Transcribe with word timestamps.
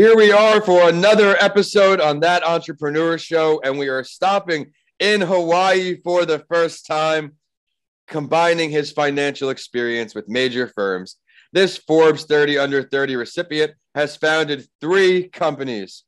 Here 0.00 0.16
we 0.16 0.32
are 0.32 0.62
for 0.62 0.88
another 0.88 1.36
episode 1.40 2.00
on 2.00 2.20
that 2.20 2.42
entrepreneur 2.42 3.18
show, 3.18 3.60
and 3.62 3.78
we 3.78 3.88
are 3.88 4.02
stopping 4.02 4.72
in 4.98 5.20
Hawaii 5.20 6.00
for 6.02 6.24
the 6.24 6.38
first 6.38 6.86
time, 6.86 7.36
combining 8.08 8.70
his 8.70 8.92
financial 8.92 9.50
experience 9.50 10.14
with 10.14 10.26
major 10.26 10.68
firms. 10.68 11.16
This 11.52 11.76
Forbes 11.76 12.24
30 12.24 12.56
under 12.56 12.82
30 12.82 13.16
recipient 13.16 13.72
has 13.94 14.16
founded 14.16 14.66
three 14.80 15.28
companies. 15.28 16.04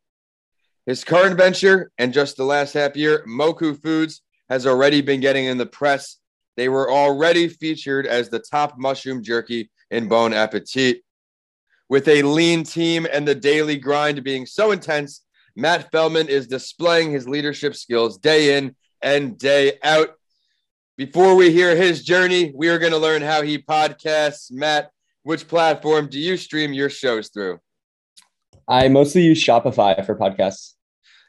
His 0.86 1.04
current 1.04 1.36
venture, 1.36 1.90
and 1.98 2.14
just 2.14 2.38
the 2.38 2.44
last 2.44 2.72
half 2.72 2.96
year, 2.96 3.22
Moku 3.28 3.78
Foods, 3.78 4.22
has 4.48 4.66
already 4.66 5.02
been 5.02 5.20
getting 5.20 5.44
in 5.44 5.58
the 5.58 5.66
press. 5.66 6.16
They 6.56 6.70
were 6.70 6.90
already 6.90 7.46
featured 7.46 8.06
as 8.06 8.30
the 8.30 8.38
top 8.38 8.78
mushroom 8.78 9.22
jerky 9.22 9.70
in 9.90 10.08
Bon 10.08 10.32
Appetit. 10.32 11.02
With 11.92 12.08
a 12.08 12.22
lean 12.22 12.64
team 12.64 13.06
and 13.12 13.28
the 13.28 13.34
daily 13.34 13.76
grind 13.76 14.24
being 14.24 14.46
so 14.46 14.70
intense, 14.70 15.26
Matt 15.54 15.92
Feldman 15.92 16.26
is 16.26 16.46
displaying 16.46 17.10
his 17.10 17.28
leadership 17.28 17.76
skills 17.76 18.16
day 18.16 18.56
in 18.56 18.74
and 19.02 19.36
day 19.36 19.74
out. 19.82 20.14
Before 20.96 21.34
we 21.34 21.52
hear 21.52 21.76
his 21.76 22.02
journey, 22.02 22.50
we 22.56 22.70
are 22.70 22.78
going 22.78 22.92
to 22.92 22.98
learn 22.98 23.20
how 23.20 23.42
he 23.42 23.58
podcasts. 23.58 24.50
Matt, 24.50 24.90
which 25.22 25.46
platform 25.46 26.08
do 26.08 26.18
you 26.18 26.38
stream 26.38 26.72
your 26.72 26.88
shows 26.88 27.28
through? 27.28 27.60
I 28.66 28.88
mostly 28.88 29.20
use 29.20 29.44
Spotify 29.44 30.02
for 30.06 30.16
podcasts. 30.16 30.72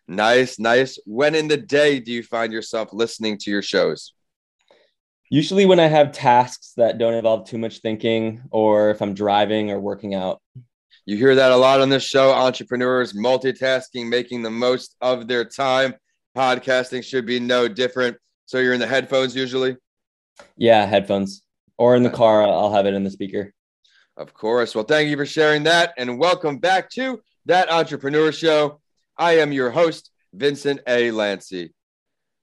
Nice, 0.08 0.60
nice. 0.60 0.98
When 1.06 1.36
in 1.36 1.50
the 1.50 1.58
day 1.58 2.00
do 2.00 2.14
you 2.14 2.24
find 2.24 2.54
yourself 2.54 2.94
listening 2.94 3.38
to 3.40 3.52
your 3.52 3.64
shows? 3.64 4.14
Usually 5.34 5.66
when 5.66 5.80
I 5.80 5.88
have 5.88 6.12
tasks 6.12 6.74
that 6.78 7.00
don't 7.00 7.16
involve 7.16 7.50
too 7.50 7.58
much 7.58 7.80
thinking 7.80 8.44
or 8.52 8.92
if 8.92 9.02
I'm 9.02 9.16
driving 9.16 9.72
or 9.72 9.80
working 9.80 10.14
out. 10.14 10.40
You 11.08 11.18
hear 11.18 11.34
that 11.34 11.52
a 11.52 11.58
lot 11.58 11.82
on 11.82 11.90
this 11.90 12.04
show. 12.04 12.30
Entrepreneurs 12.30 13.14
multitasking, 13.14 14.10
making 14.10 14.44
the 14.44 14.52
most 14.52 14.96
of 15.02 15.28
their 15.28 15.44
time. 15.44 15.96
Podcasting 16.38 17.04
should 17.04 17.26
be 17.26 17.40
no 17.40 17.68
different. 17.68 18.16
So 18.46 18.60
you're 18.60 18.76
in 18.76 18.80
the 18.80 18.86
headphones 18.86 19.36
usually? 19.36 19.76
Yeah, 20.56 20.86
headphones. 20.86 21.42
Or 21.80 21.96
in 21.96 22.04
the 22.04 22.12
car, 22.12 22.44
I'll 22.44 22.72
have 22.72 22.86
it 22.86 22.94
in 22.94 23.04
the 23.04 23.10
speaker. 23.10 23.56
Of 24.16 24.36
course. 24.36 24.76
Well, 24.76 24.84
thank 24.84 25.10
you 25.10 25.18
for 25.18 25.26
sharing 25.26 25.64
that. 25.64 25.96
And 25.98 26.20
welcome 26.20 26.60
back 26.60 26.92
to 26.92 27.24
that 27.48 27.72
entrepreneur 27.72 28.32
show. 28.32 28.82
I 29.18 29.40
am 29.40 29.52
your 29.52 29.72
host, 29.72 30.12
Vincent 30.32 30.82
A. 30.86 31.10
Lancy. 31.10 31.74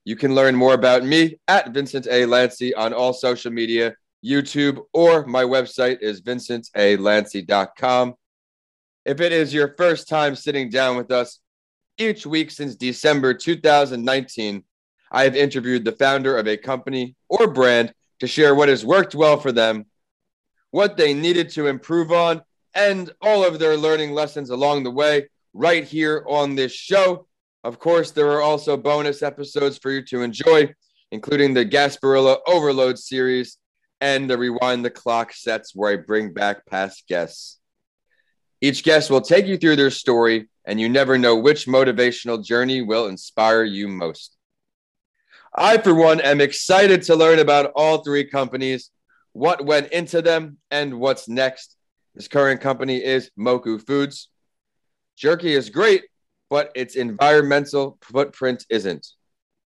You 0.04 0.16
can 0.16 0.34
learn 0.34 0.54
more 0.56 0.74
about 0.74 1.04
me 1.04 1.36
at 1.46 1.72
Vincent 1.72 2.06
A. 2.10 2.26
Lancy 2.26 2.74
on 2.74 2.92
all 2.92 3.12
social 3.12 3.52
media, 3.52 3.94
YouTube, 4.24 4.80
or 4.92 5.26
my 5.26 5.44
website 5.44 5.98
is 6.00 6.22
vincentalancy.com. 6.22 8.14
If 9.04 9.20
it 9.20 9.32
is 9.32 9.52
your 9.52 9.74
first 9.76 10.08
time 10.08 10.34
sitting 10.36 10.70
down 10.70 10.96
with 10.96 11.10
us, 11.10 11.40
each 11.98 12.26
week 12.26 12.50
since 12.50 12.76
December 12.76 13.34
2019, 13.34 14.64
I 15.12 15.24
have 15.24 15.36
interviewed 15.36 15.84
the 15.84 15.92
founder 15.92 16.36
of 16.36 16.46
a 16.46 16.56
company 16.56 17.14
or 17.28 17.52
brand 17.52 17.92
to 18.20 18.26
share 18.26 18.54
what 18.54 18.68
has 18.68 18.84
worked 18.84 19.14
well 19.14 19.38
for 19.38 19.52
them, 19.52 19.86
what 20.70 20.96
they 20.96 21.12
needed 21.12 21.50
to 21.50 21.66
improve 21.66 22.12
on, 22.12 22.42
and 22.74 23.10
all 23.20 23.44
of 23.44 23.58
their 23.58 23.76
learning 23.76 24.12
lessons 24.12 24.50
along 24.50 24.84
the 24.84 24.90
way 24.90 25.28
right 25.52 25.84
here 25.84 26.24
on 26.28 26.54
this 26.54 26.72
show. 26.72 27.26
Of 27.62 27.78
course, 27.78 28.10
there 28.10 28.30
are 28.32 28.40
also 28.40 28.76
bonus 28.76 29.22
episodes 29.22 29.76
for 29.78 29.90
you 29.90 30.02
to 30.06 30.22
enjoy, 30.22 30.74
including 31.12 31.52
the 31.52 31.66
Gasparilla 31.66 32.38
Overload 32.46 32.98
series 32.98 33.58
and 34.00 34.30
the 34.30 34.38
Rewind 34.38 34.82
the 34.84 34.90
Clock 34.90 35.32
sets 35.34 35.74
where 35.74 35.92
I 35.92 35.96
bring 35.96 36.32
back 36.32 36.64
past 36.64 37.06
guests. 37.06 37.58
Each 38.62 38.82
guest 38.82 39.10
will 39.10 39.20
take 39.20 39.46
you 39.46 39.58
through 39.58 39.76
their 39.76 39.90
story, 39.90 40.48
and 40.64 40.80
you 40.80 40.88
never 40.88 41.18
know 41.18 41.36
which 41.36 41.66
motivational 41.66 42.42
journey 42.42 42.80
will 42.80 43.06
inspire 43.06 43.64
you 43.64 43.88
most. 43.88 44.36
I, 45.54 45.78
for 45.78 45.94
one, 45.94 46.20
am 46.20 46.40
excited 46.40 47.02
to 47.02 47.16
learn 47.16 47.40
about 47.40 47.72
all 47.74 47.98
three 47.98 48.24
companies, 48.24 48.90
what 49.32 49.66
went 49.66 49.92
into 49.92 50.22
them, 50.22 50.58
and 50.70 50.98
what's 50.98 51.28
next. 51.28 51.76
This 52.14 52.28
current 52.28 52.60
company 52.60 53.04
is 53.04 53.30
Moku 53.38 53.84
Foods. 53.84 54.28
Jerky 55.16 55.52
is 55.52 55.68
great, 55.70 56.04
but 56.50 56.72
its 56.74 56.96
environmental 56.96 57.96
footprint 58.02 58.66
isn't. 58.68 59.06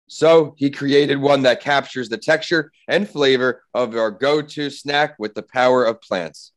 So 0.07 0.53
he 0.57 0.69
created 0.69 1.17
one 1.17 1.41
that 1.43 1.61
captures 1.61 2.09
the 2.09 2.17
texture 2.17 2.71
and 2.87 3.09
flavor 3.09 3.63
of 3.73 3.95
our 3.95 4.11
go 4.11 4.41
to 4.41 4.69
snack 4.69 5.15
with 5.17 5.33
the 5.33 5.41
power 5.43 5.85
of 5.85 6.01
plants. 6.01 6.51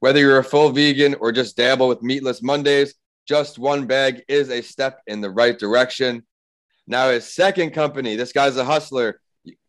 Whether 0.00 0.20
you're 0.20 0.38
a 0.38 0.44
full 0.44 0.70
vegan 0.70 1.14
or 1.14 1.32
just 1.32 1.56
dabble 1.56 1.88
with 1.88 2.02
meatless 2.02 2.42
Mondays, 2.42 2.94
just 3.28 3.58
one 3.58 3.86
bag 3.86 4.22
is 4.26 4.50
a 4.50 4.62
step 4.62 5.00
in 5.06 5.20
the 5.20 5.30
right 5.30 5.58
direction. 5.58 6.24
Now, 6.86 7.10
his 7.10 7.32
second 7.32 7.70
company, 7.70 8.16
this 8.16 8.32
guy's 8.32 8.56
a 8.56 8.64
hustler. 8.64 9.20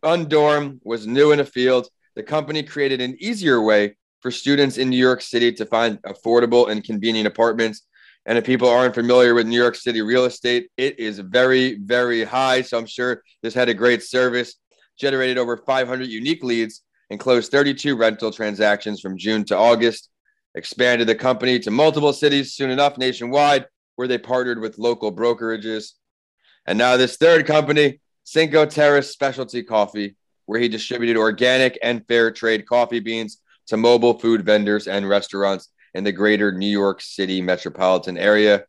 Undorm 0.04 0.80
was 0.84 1.08
new 1.08 1.32
in 1.32 1.40
the 1.40 1.46
field. 1.46 1.90
The 2.16 2.24
company 2.24 2.64
created 2.64 3.02
an 3.02 3.18
easier 3.20 3.62
way 3.62 3.96
for 4.22 4.32
students 4.32 4.78
in 4.78 4.90
New 4.90 4.98
York 4.98 5.22
City 5.22 5.52
to 5.54 5.66
find 5.66 6.02
affordable 6.04 6.70
and 6.70 6.84
convenient 6.84 7.28
apartments 7.28 7.87
and 8.28 8.38
if 8.38 8.44
people 8.44 8.68
aren't 8.68 8.94
familiar 8.94 9.34
with 9.34 9.48
New 9.48 9.60
York 9.60 9.76
City 9.76 10.02
real 10.02 10.26
estate, 10.26 10.70
it 10.76 11.00
is 11.00 11.18
very, 11.20 11.80
very 11.80 12.26
high. 12.26 12.62
So 12.62 12.78
I'm 12.78 12.86
sure 12.86 13.24
this 13.42 13.54
had 13.54 13.70
a 13.70 13.74
great 13.74 14.04
service, 14.04 14.56
generated 15.00 15.38
over 15.38 15.56
500 15.56 16.10
unique 16.10 16.44
leads, 16.44 16.84
and 17.10 17.22
closed 17.22 17.52
32 17.52 17.96
rental 17.96 18.30
transactions 18.32 19.00
from 19.00 19.18
June 19.18 19.46
to 19.46 19.58
August. 19.58 20.10
Expanded 20.56 21.08
the 21.08 21.16
company 21.16 21.58
to 21.60 21.72
multiple 21.72 22.12
cities 22.12 22.54
soon 22.54 22.70
enough 22.70 22.98
nationwide, 22.98 23.66
where 23.96 24.10
they 24.10 24.18
partnered 24.18 24.60
with 24.60 24.78
local 24.78 25.16
brokerages. 25.16 25.94
And 26.66 26.78
now 26.78 26.98
this 26.98 27.16
third 27.16 27.46
company, 27.46 28.02
Cinco 28.26 28.66
Terrace 28.66 29.10
Specialty 29.10 29.64
Coffee, 29.64 30.18
where 30.48 30.60
he 30.60 30.68
distributed 30.68 31.16
organic 31.16 31.80
and 31.82 32.06
fair 32.08 32.32
trade 32.32 32.66
coffee 32.66 33.00
beans 33.00 33.40
to 33.68 33.78
mobile 33.78 34.20
food 34.20 34.44
vendors 34.44 34.88
and 34.88 35.08
restaurants 35.08 35.70
in 35.98 36.04
the 36.04 36.12
greater 36.12 36.52
New 36.52 36.70
York 36.70 37.02
City 37.02 37.42
metropolitan 37.42 38.18
area. 38.18 38.66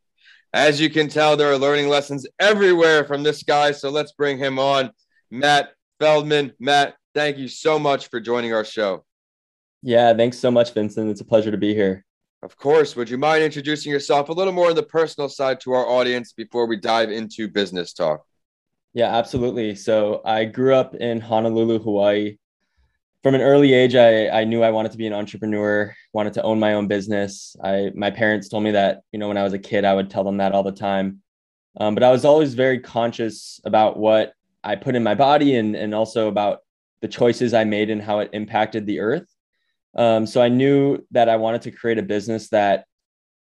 As 0.55 0.81
you 0.81 0.89
can 0.89 1.09
tell, 1.09 1.37
there 1.37 1.53
are 1.53 1.59
learning 1.59 1.89
lessons 1.89 2.27
everywhere 2.41 3.05
from 3.05 3.23
this 3.23 3.43
guy. 3.43 3.73
So 3.73 3.91
let's 3.91 4.13
bring 4.13 4.39
him 4.39 4.59
on. 4.59 4.91
Matt 5.31 5.69
Feldman. 6.01 6.55
Matt, 6.59 6.95
thank 7.15 7.37
you 7.37 7.47
so 7.47 7.79
much 7.79 8.09
for 8.09 8.19
joining 8.19 8.55
our 8.55 8.65
show. 8.65 9.05
Yeah, 9.83 10.15
thanks 10.15 10.39
so 10.39 10.51
much, 10.51 10.73
Vincent. 10.73 11.11
It's 11.11 11.21
a 11.21 11.25
pleasure 11.25 11.51
to 11.51 11.59
be 11.59 11.75
here. 11.75 12.05
Of 12.43 12.57
course. 12.57 12.97
Would 12.97 13.11
you 13.11 13.19
mind 13.19 13.45
introducing 13.45 13.93
yourself 13.93 14.31
a 14.31 14.33
little 14.33 14.55
more 14.55 14.71
on 14.71 14.75
the 14.75 14.83
personal 14.83 15.29
side 15.29 15.61
to 15.61 15.73
our 15.73 15.87
audience 15.87 16.33
before 16.33 16.67
we 16.67 16.77
dive 16.77 17.11
into 17.11 17.47
business 17.47 17.93
talk? 17.93 18.25
Yeah, 18.95 19.15
absolutely. 19.15 19.75
So 19.75 20.23
I 20.25 20.47
grew 20.47 20.75
up 20.75 20.95
in 20.95 21.21
Honolulu, 21.21 21.81
Hawaii 21.81 22.39
from 23.29 23.35
an 23.35 23.41
early 23.43 23.75
age, 23.75 23.95
I, 23.95 24.31
I 24.31 24.45
knew 24.45 24.63
I 24.63 24.71
wanted 24.71 24.93
to 24.93 24.97
be 24.97 25.07
an 25.07 25.13
entrepreneur, 25.13 25.95
wanted 26.15 26.33
to 26.33 26.43
own 26.45 26.59
my 26.59 26.73
own 26.73 26.87
business. 26.87 27.55
I 27.63 27.91
my 27.95 28.11
parents 28.11 28.49
told 28.49 28.63
me 28.63 28.71
that, 28.71 29.03
you 29.13 29.19
know, 29.19 29.29
when 29.29 29.37
I 29.37 29.43
was 29.43 29.53
a 29.53 29.59
kid, 29.59 29.85
I 29.85 29.93
would 29.93 30.09
tell 30.09 30.25
them 30.25 30.39
that 30.39 30.53
all 30.53 30.63
the 30.63 30.73
time. 30.73 31.21
Um, 31.79 31.93
but 31.93 32.03
I 32.03 32.11
was 32.11 32.25
always 32.25 32.55
very 32.55 32.81
conscious 32.81 33.61
about 33.67 33.99
what 33.99 34.33
I 34.65 34.77
put 34.77 34.95
in 34.95 35.03
my 35.03 35.15
body 35.15 35.57
and, 35.57 35.77
and 35.77 35.95
also 35.95 36.29
about 36.29 36.61
the 37.03 37.09
choices 37.09 37.53
I 37.53 37.65
made 37.65 37.91
and 37.91 38.01
how 38.01 38.21
it 38.21 38.31
impacted 38.33 38.87
the 38.87 39.01
earth. 39.01 39.29
Um, 39.95 40.27
so 40.27 40.41
I 40.41 40.49
knew 40.49 41.05
that 41.11 41.29
I 41.29 41.37
wanted 41.37 41.61
to 41.63 41.71
create 41.71 41.99
a 41.99 42.03
business 42.03 42.49
that, 42.49 42.87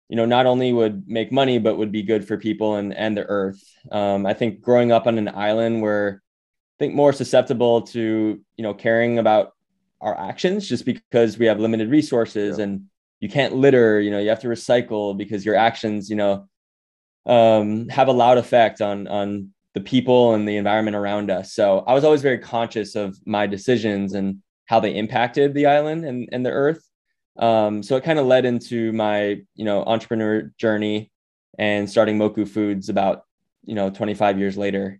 you 0.09 0.17
know, 0.17 0.27
not 0.27 0.47
only 0.47 0.73
would 0.73 1.07
make 1.07 1.31
money, 1.31 1.61
but 1.61 1.79
would 1.79 1.93
be 1.93 2.03
good 2.03 2.27
for 2.27 2.37
people 2.37 2.75
and, 2.75 2.93
and 2.93 3.17
the 3.17 3.25
earth. 3.25 3.63
Um, 3.93 4.27
I 4.27 4.35
think 4.35 4.63
growing 4.63 4.91
up 4.91 5.07
on 5.07 5.17
an 5.17 5.29
island 5.29 5.81
where 5.81 6.23
I 6.75 6.77
think 6.81 6.95
more 6.95 7.13
susceptible 7.13 7.83
to, 7.83 8.41
you 8.57 8.63
know, 8.65 8.75
caring 8.75 9.21
about 9.21 9.53
our 10.01 10.19
actions 10.19 10.69
just 10.69 10.85
because 10.85 11.39
we 11.39 11.47
have 11.47 11.59
limited 11.59 11.91
resources 11.91 12.59
yeah. 12.59 12.65
and 12.65 12.85
you 13.21 13.29
can't 13.29 13.55
litter 13.55 14.01
you 14.01 14.11
know 14.11 14.19
you 14.19 14.29
have 14.29 14.41
to 14.41 14.49
recycle 14.49 15.17
because 15.17 15.45
your 15.45 15.57
actions 15.57 16.11
you 16.11 16.17
know 16.17 16.49
um, 17.27 17.89
have 17.89 18.09
a 18.09 18.13
loud 18.13 18.39
effect 18.39 18.81
on 18.81 19.09
on 19.09 19.51
the 19.77 19.81
people 19.83 20.33
and 20.33 20.49
the 20.49 20.57
environment 20.57 20.97
around 20.97 21.31
us. 21.31 21.53
So 21.53 21.81
i 21.87 21.93
was 21.93 22.03
always 22.03 22.23
very 22.23 22.39
conscious 22.39 22.95
of 22.95 23.15
my 23.27 23.47
decisions 23.47 24.15
and 24.15 24.39
how 24.65 24.81
they 24.81 24.97
impacted 24.97 25.53
the 25.53 25.67
island 25.67 26.07
and, 26.07 26.27
and 26.33 26.47
the 26.47 26.51
earth. 26.51 26.83
Um, 27.39 27.83
so 27.83 27.95
it 27.97 28.03
kind 28.03 28.19
of 28.19 28.25
led 28.25 28.47
into 28.47 28.91
my 28.93 29.43
you 29.55 29.65
know 29.67 29.85
entrepreneur 29.85 30.51
journey 30.57 31.11
and 31.59 31.91
starting 31.91 32.19
moku 32.19 32.49
foods 32.49 32.89
about 32.89 33.25
you 33.65 33.75
know 33.75 33.91
25 33.91 34.39
years 34.39 34.57
later 34.57 34.99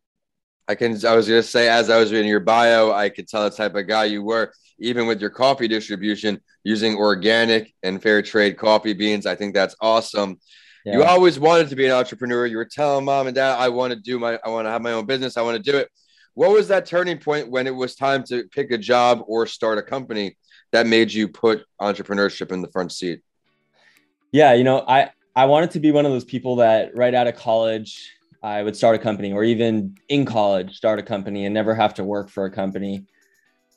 I 0.69 0.75
can. 0.75 0.93
I 1.07 1.15
was 1.15 1.29
gonna 1.29 1.43
say, 1.43 1.69
as 1.69 1.91
I 1.91 1.99
was 1.99 2.13
reading 2.13 2.29
your 2.29 2.41
bio, 2.41 2.93
I 2.93 3.09
could 3.09 3.29
tell 3.29 3.45
the 3.49 3.55
type 3.57 3.75
of 3.75 3.87
guy 3.87 4.05
you 4.05 4.23
were 4.23 4.53
even 4.79 5.07
with 5.07 5.21
your 5.21 5.31
coffee 5.31 5.69
distribution 5.69 6.41
using 6.65 6.97
organic 6.97 7.75
and 7.83 8.03
fair 8.03 8.23
trade 8.23 8.57
coffee 8.57 8.93
beans. 8.93 9.27
I 9.27 9.35
think 9.35 9.55
that's 9.55 9.77
awesome. 9.81 10.39
Yeah. 10.85 10.95
You 10.95 11.05
always 11.05 11.39
wanted 11.39 11.69
to 11.71 11.77
be 11.77 11.87
an 11.87 11.93
entrepreneur. 11.93 12.47
You 12.47 12.59
were 12.59 12.65
telling 12.65 13.05
mom 13.05 13.27
and 13.27 13.35
dad, 13.35 13.57
I 13.59 13.69
want 13.69 13.93
to 13.93 13.99
do 13.99 14.19
my, 14.19 14.39
I 14.45 14.51
want 14.51 14.67
to 14.67 14.71
have 14.71 14.83
my 14.83 14.93
own 14.93 15.07
business. 15.07 15.37
I 15.37 15.43
want 15.43 15.57
to 15.57 15.71
do 15.71 15.77
it. 15.79 15.89
What 16.35 16.51
was 16.51 16.69
that 16.69 16.87
turning 16.87 17.19
point 17.19 17.51
when 17.51 17.67
it 17.67 17.75
was 17.75 17.95
time 17.95 18.23
to 18.25 18.45
pick 18.53 18.71
a 18.71 18.79
job 18.79 19.23
or 19.27 19.47
start 19.47 19.79
a 19.79 19.83
company 19.83 20.37
that 20.73 20.87
made 20.87 21.13
you 21.13 21.29
put 21.29 21.65
entrepreneurship 21.81 22.53
in 22.53 22.61
the 22.61 22.69
front 22.69 22.93
seat? 22.93 23.23
Yeah, 24.33 24.53
you 24.53 24.65
know, 24.65 24.85
I 24.87 25.11
I 25.35 25.47
wanted 25.47 25.71
to 25.73 25.81
be 25.81 25.93
one 25.93 26.05
of 26.05 26.13
those 26.13 26.25
people 26.25 26.57
that 26.57 26.95
right 26.95 27.15
out 27.15 27.27
of 27.27 27.37
college, 27.37 28.11
I 28.47 28.63
would 28.63 28.77
start 28.77 28.95
a 28.95 28.99
company 29.01 29.33
or 29.33 29.43
even 29.43 29.97
in 30.09 30.25
college, 30.25 30.77
start 30.77 31.01
a 31.01 31.03
company 31.03 31.47
and 31.47 31.53
never 31.53 31.75
have 31.75 31.95
to 31.95 32.05
work 32.05 32.31
for 32.31 32.45
a 32.45 32.51
company. 32.51 33.05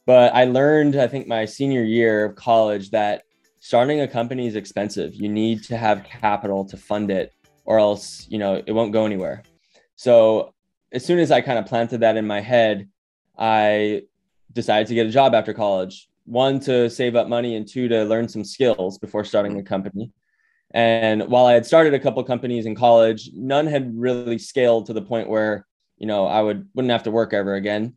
But 0.05 0.31
I 0.35 0.45
learned, 0.45 0.95
I 0.95 1.07
think, 1.07 1.27
my 1.27 1.45
senior 1.45 1.83
year 1.83 2.25
of 2.25 2.35
college 2.35 2.91
that 2.91 3.23
starting 3.61 4.01
a 4.01 4.07
company 4.07 4.45
is 4.45 4.55
expensive. 4.55 5.15
You 5.15 5.27
need 5.27 5.63
to 5.63 5.75
have 5.75 6.03
capital 6.03 6.65
to 6.65 6.77
fund 6.77 7.09
it, 7.09 7.33
or 7.65 7.79
else, 7.79 8.27
you 8.29 8.37
know, 8.37 8.61
it 8.63 8.71
won't 8.71 8.93
go 8.93 9.07
anywhere. 9.07 9.41
So 9.95 10.53
as 10.91 11.03
soon 11.03 11.17
as 11.17 11.31
I 11.31 11.41
kind 11.41 11.57
of 11.57 11.65
planted 11.65 12.01
that 12.01 12.15
in 12.15 12.27
my 12.27 12.39
head, 12.39 12.87
I 13.39 14.03
decided 14.53 14.85
to 14.89 14.93
get 14.93 15.07
a 15.07 15.11
job 15.11 15.33
after 15.33 15.51
college. 15.51 16.09
One, 16.25 16.59
to 16.61 16.91
save 16.91 17.15
up 17.15 17.27
money, 17.27 17.55
and 17.55 17.67
two, 17.67 17.87
to 17.87 18.03
learn 18.03 18.29
some 18.29 18.43
skills 18.43 18.99
before 18.99 19.25
starting 19.25 19.59
a 19.59 19.63
company. 19.63 20.11
And 20.71 21.27
while 21.27 21.45
I 21.45 21.53
had 21.53 21.65
started 21.65 21.93
a 21.93 21.99
couple 21.99 22.23
companies 22.23 22.65
in 22.65 22.75
college, 22.75 23.31
none 23.33 23.65
had 23.67 23.97
really 23.97 24.37
scaled 24.37 24.85
to 24.85 24.93
the 24.93 25.01
point 25.01 25.27
where, 25.27 25.65
you 25.97 26.05
know, 26.05 26.27
I 26.27 26.41
would 26.41 26.69
wouldn't 26.75 26.91
have 26.91 27.03
to 27.03 27.11
work 27.11 27.33
ever 27.33 27.55
again. 27.55 27.95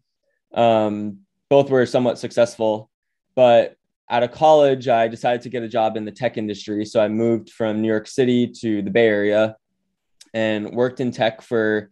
Um, 0.55 1.19
both 1.51 1.71
were 1.71 1.85
somewhat 1.85 2.19
successful, 2.19 2.91
but 3.35 3.77
out 4.11 4.23
of 4.23 4.33
college, 4.33 4.89
I 4.89 5.09
decided 5.09 5.43
to 5.43 5.49
get 5.49 5.63
a 5.63 5.69
job 5.69 5.97
in 5.97 6.05
the 6.05 6.11
tech 6.11 6.37
industry. 6.37 6.85
So 6.85 7.01
I 7.01 7.09
moved 7.09 7.51
from 7.51 7.81
New 7.81 7.89
York 7.89 8.07
City 8.07 8.47
to 8.61 8.83
the 8.83 8.91
Bay 8.91 9.07
Area 9.07 9.57
and 10.35 10.71
worked 10.73 11.01
in 11.01 11.11
tech 11.11 11.41
for 11.41 11.91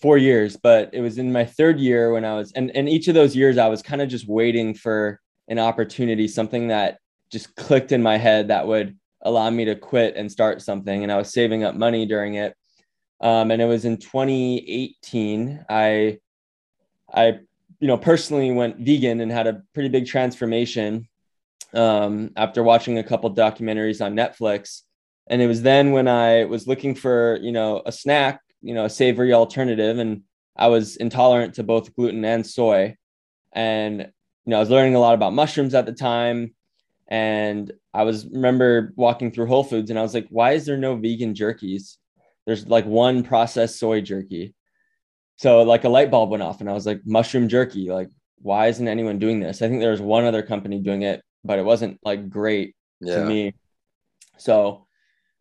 four 0.00 0.18
years. 0.18 0.56
But 0.56 0.90
it 0.92 1.00
was 1.00 1.18
in 1.18 1.32
my 1.32 1.44
third 1.44 1.80
year 1.80 2.12
when 2.12 2.24
I 2.24 2.34
was, 2.34 2.52
and, 2.52 2.70
and 2.76 2.88
each 2.88 3.08
of 3.08 3.14
those 3.14 3.34
years, 3.34 3.56
I 3.56 3.68
was 3.68 3.82
kind 3.82 4.02
of 4.02 4.08
just 4.08 4.28
waiting 4.28 4.74
for 4.74 5.20
an 5.48 5.58
opportunity, 5.58 6.28
something 6.28 6.68
that 6.68 6.98
just 7.30 7.54
clicked 7.56 7.92
in 7.92 8.02
my 8.02 8.18
head 8.18 8.48
that 8.48 8.66
would 8.66 8.98
allow 9.22 9.48
me 9.50 9.64
to 9.66 9.76
quit 9.76 10.16
and 10.16 10.30
start 10.30 10.62
something. 10.62 11.02
And 11.02 11.12
I 11.12 11.16
was 11.16 11.32
saving 11.32 11.64
up 11.64 11.74
money 11.74 12.06
during 12.06 12.34
it. 12.34 12.54
Um, 13.20 13.50
and 13.50 13.62
it 13.62 13.66
was 13.66 13.84
in 13.84 13.98
2018. 13.98 15.64
I, 15.68 16.18
I, 17.12 17.26
you 17.78 17.88
know, 17.88 17.96
personally 17.96 18.50
went 18.50 18.78
vegan 18.78 19.20
and 19.20 19.30
had 19.30 19.46
a 19.46 19.62
pretty 19.74 19.88
big 19.88 20.06
transformation 20.06 21.08
um, 21.74 22.30
after 22.36 22.62
watching 22.62 22.98
a 22.98 23.04
couple 23.04 23.32
documentaries 23.34 24.04
on 24.04 24.14
Netflix. 24.14 24.82
And 25.28 25.40
it 25.40 25.46
was 25.46 25.62
then 25.62 25.92
when 25.92 26.08
I 26.08 26.44
was 26.44 26.66
looking 26.66 26.94
for, 26.94 27.38
you 27.40 27.52
know, 27.52 27.82
a 27.86 27.92
snack, 27.92 28.40
you 28.60 28.74
know, 28.74 28.84
a 28.84 28.90
savory 28.90 29.32
alternative, 29.32 29.98
and 29.98 30.22
I 30.56 30.68
was 30.68 30.96
intolerant 30.96 31.54
to 31.54 31.62
both 31.62 31.94
gluten 31.94 32.24
and 32.24 32.46
soy. 32.46 32.96
And 33.52 34.00
you 34.00 34.50
know, 34.50 34.56
I 34.56 34.60
was 34.60 34.70
learning 34.70 34.94
a 34.94 35.00
lot 35.00 35.14
about 35.14 35.32
mushrooms 35.32 35.74
at 35.74 35.86
the 35.86 35.92
time 35.92 36.54
and 37.12 37.70
I 37.92 38.04
was 38.04 38.26
remember 38.26 38.94
walking 38.96 39.30
through 39.30 39.44
Whole 39.44 39.64
Foods 39.64 39.90
and 39.90 39.98
I 39.98 40.02
was 40.02 40.14
like, 40.14 40.28
why 40.30 40.52
is 40.52 40.64
there 40.64 40.78
no 40.78 40.96
vegan 40.96 41.34
jerkies? 41.34 41.98
There's 42.46 42.66
like 42.66 42.86
one 42.86 43.22
processed 43.22 43.78
soy 43.78 44.00
jerky. 44.00 44.54
So 45.36 45.62
like 45.62 45.84
a 45.84 45.90
light 45.90 46.10
bulb 46.10 46.30
went 46.30 46.42
off 46.42 46.62
and 46.62 46.70
I 46.70 46.72
was 46.72 46.86
like, 46.86 47.02
mushroom 47.04 47.48
jerky. 47.48 47.90
Like, 47.90 48.08
why 48.38 48.68
isn't 48.68 48.88
anyone 48.88 49.18
doing 49.18 49.40
this? 49.40 49.60
I 49.60 49.68
think 49.68 49.80
there 49.80 49.90
was 49.90 50.00
one 50.00 50.24
other 50.24 50.42
company 50.42 50.80
doing 50.80 51.02
it, 51.02 51.22
but 51.44 51.58
it 51.58 51.66
wasn't 51.66 52.00
like 52.02 52.30
great 52.30 52.74
yeah. 53.02 53.16
to 53.16 53.26
me. 53.26 53.52
So 54.38 54.86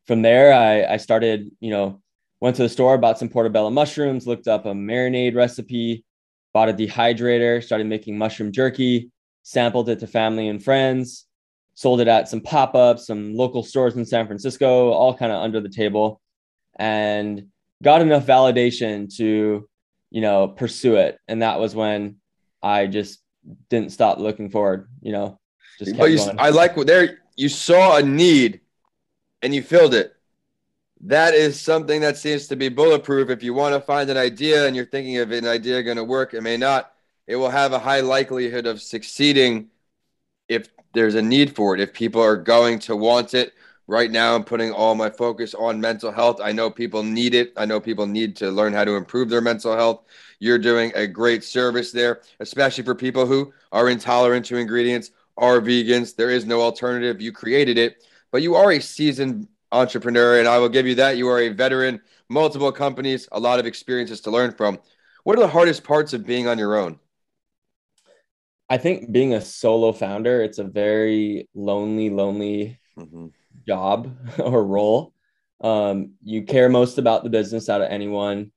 from 0.08 0.24
there, 0.24 0.54
I, 0.54 0.96
I 0.96 0.98
started, 0.98 1.52
you 1.62 1.70
know, 1.70 2.02
went 2.42 2.58
to 2.58 2.64
the 2.64 2.70
store, 2.70 2.98
bought 2.98 3.18
some 3.18 3.30
portobello 3.30 3.70
mushrooms, 3.70 4.28
looked 4.28 4.50
up 4.50 4.66
a 4.66 4.74
marinade 4.74 5.38
recipe, 5.38 6.04
bought 6.54 6.68
a 6.68 6.74
dehydrator, 6.74 7.64
started 7.64 7.88
making 7.88 8.18
mushroom 8.18 8.52
jerky, 8.52 9.10
sampled 9.44 9.88
it 9.88 10.00
to 10.00 10.08
family 10.08 10.50
and 10.50 10.62
friends 10.62 11.28
sold 11.82 12.00
it 12.00 12.08
at 12.08 12.30
some 12.30 12.42
pop-ups, 12.42 13.08
some 13.08 13.34
local 13.34 13.64
stores 13.64 13.96
in 13.96 14.06
San 14.06 14.28
Francisco, 14.28 14.92
all 14.92 15.18
kind 15.18 15.32
of 15.32 15.42
under 15.42 15.60
the 15.60 15.68
table, 15.68 16.22
and 16.76 17.48
got 17.82 18.04
enough 18.04 18.24
validation 18.24 19.12
to, 19.18 19.68
you 20.12 20.22
know, 20.22 20.48
pursue 20.48 20.98
it. 20.98 21.18
And 21.28 21.42
that 21.42 21.60
was 21.60 21.74
when 21.74 22.18
I 22.62 22.86
just 22.86 23.20
didn't 23.72 23.92
stop 23.92 24.20
looking 24.20 24.52
forward. 24.52 24.90
You 25.02 25.12
know, 25.12 25.40
just 25.80 25.98
but 25.98 26.12
you, 26.12 26.18
going. 26.18 26.40
I 26.40 26.50
like 26.50 26.78
what 26.78 26.86
there 26.86 27.18
you 27.36 27.50
saw 27.50 27.98
a 27.98 28.04
need, 28.04 28.62
and 29.42 29.56
you 29.56 29.64
filled 29.64 29.96
it. 29.96 30.14
That 31.06 31.34
is 31.34 31.60
something 31.60 32.02
that 32.02 32.18
seems 32.18 32.46
to 32.50 32.56
be 32.56 32.70
bulletproof. 32.70 33.32
If 33.32 33.42
you 33.42 33.56
want 33.56 33.74
to 33.74 33.82
find 33.82 34.08
an 34.12 34.18
idea 34.18 34.68
and 34.68 34.76
you're 34.76 34.86
thinking 34.86 35.18
of 35.18 35.32
an 35.32 35.48
idea 35.48 35.82
going 35.82 35.98
to 35.98 36.04
work, 36.04 36.36
it 36.36 36.42
may 36.42 36.58
not. 36.58 36.92
It 37.26 37.38
will 37.38 37.50
have 37.50 37.74
a 37.74 37.80
high 37.80 38.02
likelihood 38.02 38.68
of 38.68 38.84
succeeding 38.84 39.70
if 40.48 40.70
there's 40.94 41.16
a 41.16 41.22
need 41.22 41.56
for 41.56 41.76
it. 41.76 41.82
If 41.82 41.94
people 41.94 42.22
are 42.22 42.38
going 42.38 42.80
to 42.80 42.96
want 42.96 43.34
it 43.34 43.54
right 43.88 44.12
now, 44.12 44.36
I'm 44.36 44.44
putting 44.44 44.72
all 44.72 44.96
my 44.96 45.10
focus 45.10 45.54
on 45.54 45.80
mental 45.80 46.12
health. 46.12 46.40
I 46.42 46.52
know 46.52 46.70
people 46.70 47.04
need 47.04 47.36
it. 47.36 47.54
I 47.58 47.66
know 47.66 47.80
people 47.80 48.08
need 48.08 48.36
to 48.38 48.50
learn 48.50 48.74
how 48.74 48.86
to 48.86 48.96
improve 48.96 49.30
their 49.30 49.42
mental 49.42 49.76
health. 49.76 50.06
You're 50.40 50.60
doing 50.60 50.92
a 50.96 51.08
great 51.08 51.44
service 51.44 51.92
there, 51.92 52.22
especially 52.40 52.84
for 52.84 52.96
people 52.96 53.26
who 53.26 53.54
are 53.72 53.90
intolerant 53.90 54.46
to 54.48 54.58
ingredients, 54.58 55.12
are 55.38 55.62
vegans. 55.62 56.16
There 56.16 56.30
is 56.30 56.46
no 56.46 56.62
alternative. 56.62 57.22
You 57.22 57.32
created 57.32 57.78
it, 57.78 58.04
but 58.32 58.42
you 58.42 58.56
are 58.56 58.72
a 58.72 58.80
seasoned 58.80 59.48
entrepreneur, 59.72 60.40
and 60.40 60.48
I 60.48 60.58
will 60.58 60.70
give 60.70 60.88
you 60.88 60.96
that. 60.96 61.18
You 61.18 61.28
are 61.30 61.42
a 61.42 61.50
veteran, 61.50 62.02
multiple 62.30 62.72
companies, 62.72 63.28
a 63.32 63.40
lot 63.40 63.60
of 63.60 63.66
experiences 63.66 64.22
to 64.22 64.32
learn 64.32 64.52
from. 64.52 64.80
What 65.24 65.38
are 65.38 65.42
the 65.42 65.48
hardest 65.48 65.84
parts 65.84 66.14
of 66.14 66.26
being 66.26 66.48
on 66.48 66.58
your 66.58 66.76
own? 66.76 67.00
I 68.72 68.78
think 68.78 69.12
being 69.12 69.34
a 69.34 69.42
solo 69.42 69.92
founder, 69.92 70.42
it's 70.42 70.58
a 70.58 70.64
very 70.64 71.50
lonely, 71.54 72.10
lonely 72.10 72.80
mm-hmm. 72.98 73.28
job 73.68 74.16
or 74.40 74.64
role. 74.64 75.14
Um, 75.60 76.14
you 76.24 76.44
care 76.44 76.70
most 76.70 76.98
about 76.98 77.26
the 77.26 77.30
business 77.30 77.68
out 77.68 77.82
of 77.82 77.92
anyone. 77.92 78.54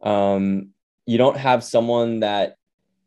Um, 0.00 0.70
you 1.04 1.18
don't 1.18 1.36
have 1.36 1.62
someone 1.62 2.20
that 2.20 2.56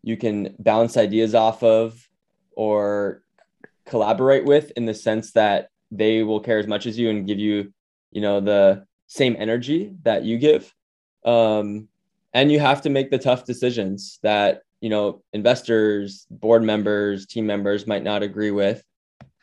you 0.03 0.15
can 0.15 0.55
bounce 0.59 0.95
ideas 0.95 1.33
off 1.33 1.63
of 1.63 2.07
or 2.51 3.23
collaborate 3.87 4.45
with 4.45 4.71
in 4.75 4.85
the 4.85 4.93
sense 4.93 5.31
that 5.31 5.69
they 5.89 6.21
will 6.21 6.39
care 6.39 6.59
as 6.59 6.67
much 6.67 6.85
as 6.85 6.99
you 6.99 7.09
and 7.09 7.25
give 7.25 7.39
you, 7.39 7.73
you 8.11 8.21
know, 8.21 8.41
the 8.41 8.85
same 9.07 9.35
energy 9.39 9.95
that 10.03 10.23
you 10.23 10.37
give. 10.37 10.71
Um, 11.25 11.87
and 12.31 12.51
you 12.51 12.59
have 12.59 12.83
to 12.83 12.91
make 12.91 13.09
the 13.09 13.17
tough 13.17 13.43
decisions 13.43 14.19
that 14.21 14.61
you 14.83 14.89
know 14.89 15.23
investors 15.31 16.27
board 16.29 16.61
members 16.61 17.25
team 17.25 17.45
members 17.45 17.87
might 17.87 18.03
not 18.03 18.21
agree 18.21 18.51
with. 18.51 18.83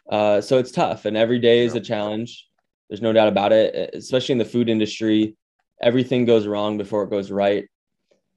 Uh, 0.08 0.38
so 0.42 0.58
it's 0.58 0.70
tough 0.70 1.06
and 1.06 1.16
every 1.16 1.38
day 1.38 1.64
is 1.64 1.74
a 1.74 1.80
challenge. 1.80 2.46
There's 2.88 3.00
no 3.00 3.14
doubt 3.14 3.28
about 3.28 3.52
it 3.52 3.94
especially 3.94 4.34
in 4.34 4.38
the 4.38 4.44
food 4.44 4.68
industry. 4.68 5.36
Everything 5.80 6.26
goes 6.26 6.46
wrong 6.46 6.76
before 6.76 7.04
it 7.04 7.10
goes 7.10 7.30
right. 7.30 7.66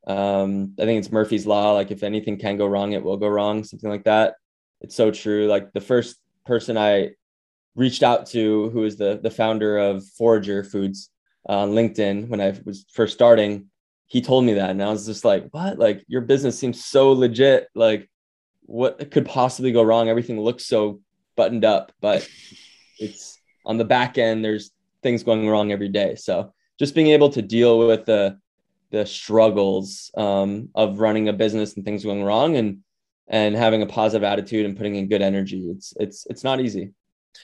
Um, 0.08 0.75
i 0.80 0.84
think 0.84 1.00
it's 1.00 1.13
murphy's 1.13 1.46
law 1.46 1.72
like 1.74 1.89
if 1.89 2.04
anything 2.04 2.38
can 2.38 2.58
go 2.58 2.68
wrong 2.68 2.92
it 2.92 3.04
will 3.04 3.16
go 3.18 3.27
wrong 3.27 3.66
something 3.66 3.89
like 3.89 4.06
that. 4.06 4.36
It's 4.80 4.96
so 4.96 5.12
true. 5.12 5.48
Like 5.48 5.74
the 5.74 5.82
first 5.82 6.16
person 6.46 6.77
i 6.77 7.12
reached 7.75 8.04
out 8.04 8.27
to 8.27 8.70
who 8.70 8.86
is 8.86 8.96
the 8.96 9.20
the 9.22 9.32
founder 9.32 9.77
of 9.77 10.06
forager 10.18 10.63
foods 10.63 11.10
on 11.48 11.72
linkedin 11.72 12.30
when 12.30 12.39
i 12.39 12.54
was 12.66 12.86
first 12.94 13.13
starting 13.13 13.70
he 14.13 14.22
told 14.22 14.46
me 14.46 14.53
that 14.53 14.70
and 14.70 14.84
i 14.84 14.91
was 14.91 15.08
just 15.08 15.25
like 15.25 15.48
what? 15.50 15.79
Like 15.79 16.05
your 16.08 16.22
business 16.22 16.58
seems 16.60 16.86
so 16.86 17.13
legit. 17.13 17.67
Like 17.74 18.08
what 18.62 19.10
could 19.10 19.25
possibly 19.25 19.72
go 19.72 19.82
wrong? 19.82 20.08
Everything 20.08 20.39
looks 20.39 20.67
so 20.67 21.01
buttoned 21.36 21.65
up 21.65 21.91
but 22.00 22.29
it's 23.00 23.39
on 23.65 23.77
the 23.77 23.86
back 23.86 24.20
end 24.20 24.46
there's 24.46 24.70
things 25.01 25.24
going 25.24 25.50
wrong 25.50 25.72
every 25.72 25.89
day. 25.89 26.13
So 26.13 26.53
just 26.77 26.93
being 26.93 27.08
able 27.08 27.29
to 27.32 27.41
deal 27.41 27.88
with 27.88 28.05
the 28.05 28.38
the 28.91 29.03
struggles 29.03 30.12
um, 30.15 30.70
of 30.75 31.00
running 31.00 31.27
a 31.27 31.34
business 31.34 31.75
and 31.75 31.84
things 31.84 32.03
going 32.03 32.24
wrong 32.24 32.55
and 32.55 32.82
and 33.27 33.55
having 33.55 33.82
a 33.82 33.88
positive 33.88 34.24
attitude 34.24 34.67
and 34.67 34.77
putting 34.77 34.96
in 34.96 35.10
good 35.10 35.24
energy 35.24 35.72
it's 35.72 35.93
it's 35.98 36.27
it's 36.29 36.43
not 36.43 36.60
easy 36.60 36.91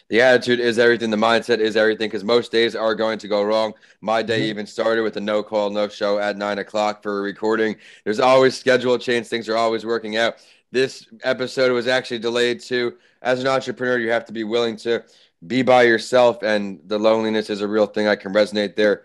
the 0.09 0.21
attitude 0.21 0.59
is 0.59 0.79
everything. 0.79 1.09
The 1.09 1.17
mindset 1.17 1.59
is 1.59 1.75
everything 1.75 2.07
because 2.09 2.23
most 2.23 2.51
days 2.51 2.75
are 2.75 2.95
going 2.95 3.19
to 3.19 3.27
go 3.27 3.43
wrong. 3.43 3.73
My 4.01 4.23
day 4.23 4.39
mm-hmm. 4.39 4.49
even 4.49 4.65
started 4.65 5.01
with 5.01 5.17
a 5.17 5.21
no 5.21 5.43
call, 5.43 5.69
no 5.69 5.87
show 5.87 6.19
at 6.19 6.37
nine 6.37 6.59
o'clock 6.59 7.03
for 7.03 7.19
a 7.19 7.21
recording. 7.21 7.75
There's 8.03 8.19
always 8.19 8.57
schedule 8.57 8.97
change. 8.97 9.27
Things 9.27 9.47
are 9.49 9.57
always 9.57 9.85
working 9.85 10.17
out. 10.17 10.35
This 10.71 11.07
episode 11.23 11.71
was 11.71 11.87
actually 11.87 12.19
delayed 12.19 12.59
too. 12.59 12.97
As 13.21 13.39
an 13.41 13.47
entrepreneur, 13.47 13.97
you 13.97 14.11
have 14.11 14.25
to 14.25 14.33
be 14.33 14.43
willing 14.43 14.77
to 14.77 15.03
be 15.45 15.61
by 15.61 15.83
yourself, 15.83 16.43
and 16.43 16.79
the 16.85 16.99
loneliness 16.99 17.49
is 17.49 17.61
a 17.61 17.67
real 17.67 17.85
thing. 17.85 18.07
I 18.07 18.15
can 18.15 18.33
resonate 18.33 18.75
there. 18.75 19.03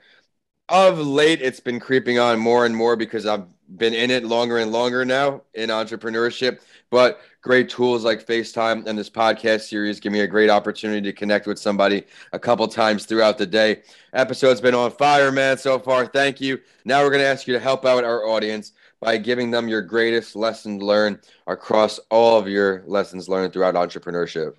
Of 0.69 0.99
late, 0.99 1.43
it's 1.43 1.61
been 1.61 1.81
creeping 1.81 2.19
on 2.19 2.39
more 2.39 2.65
and 2.67 2.75
more 2.75 2.97
because 2.97 3.27
I've 3.27 3.45
been 3.77 3.95
in 3.95 4.11
it 4.11 4.25
longer 4.25 4.59
and 4.59 4.73
longer 4.73 5.05
now 5.05 5.43
in 5.55 5.71
entrepreneurship. 5.71 6.61
But 6.91 7.21
great 7.41 7.69
tools 7.69 8.05
like 8.05 8.27
FaceTime 8.27 8.87
and 8.87 8.99
this 8.99 9.11
podcast 9.11 9.63
series 9.63 10.01
give 10.01 10.13
me 10.13 10.21
a 10.21 10.27
great 10.27 10.51
opportunity 10.51 11.01
to 11.03 11.13
connect 11.13 11.47
with 11.47 11.59
somebody 11.59 12.05
a 12.33 12.39
couple 12.39 12.67
times 12.69 13.05
throughout 13.05 13.39
the 13.39 13.47
day. 13.47 13.83
Episode's 14.13 14.61
been 14.61 14.75
on 14.75 14.91
fire, 14.93 15.33
man, 15.33 15.59
so 15.59 15.79
far. 15.79 16.07
Thank 16.07 16.41
you. 16.41 16.61
Now 16.85 17.03
we're 17.03 17.11
going 17.11 17.23
to 17.23 17.29
ask 17.29 17.47
you 17.47 17.55
to 17.55 17.61
help 17.61 17.85
out 17.85 18.05
our 18.05 18.27
audience 18.27 18.73
by 19.01 19.19
giving 19.19 19.51
them 19.51 19.69
your 19.69 19.83
greatest 19.83 20.37
lesson 20.37 20.79
learned 20.79 21.19
across 21.47 21.99
all 22.11 22.39
of 22.39 22.49
your 22.49 22.85
lessons 22.87 23.29
learned 23.29 23.53
throughout 23.53 23.75
entrepreneurship. 23.75 24.55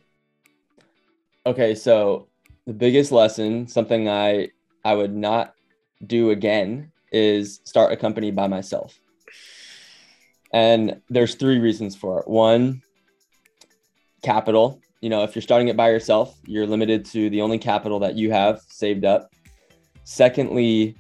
Okay, 1.46 1.74
so 1.74 2.28
the 2.66 2.74
biggest 2.74 3.12
lesson, 3.12 3.68
something 3.68 4.10
I 4.10 4.50
I 4.84 4.94
would 4.94 5.16
not 5.16 5.56
do 6.06 6.32
again, 6.32 6.92
is 7.12 7.62
start 7.64 7.92
a 7.92 7.98
company 7.98 8.30
by 8.30 8.48
myself. 8.48 9.00
And 10.56 11.02
there's 11.10 11.36
three 11.36 11.60
reasons 11.60 11.98
for 11.98 12.22
it. 12.22 12.30
One, 12.30 12.82
capital. 14.24 14.80
You 15.02 15.10
know, 15.10 15.24
if 15.24 15.36
you're 15.36 15.42
starting 15.42 15.68
it 15.68 15.76
by 15.76 15.90
yourself, 15.90 16.40
you're 16.46 16.66
limited 16.66 17.04
to 17.08 17.30
the 17.30 17.42
only 17.42 17.58
capital 17.60 18.00
that 18.00 18.16
you 18.16 18.32
have 18.32 18.62
saved 18.70 19.04
up. 19.04 19.34
Secondly, 20.06 20.96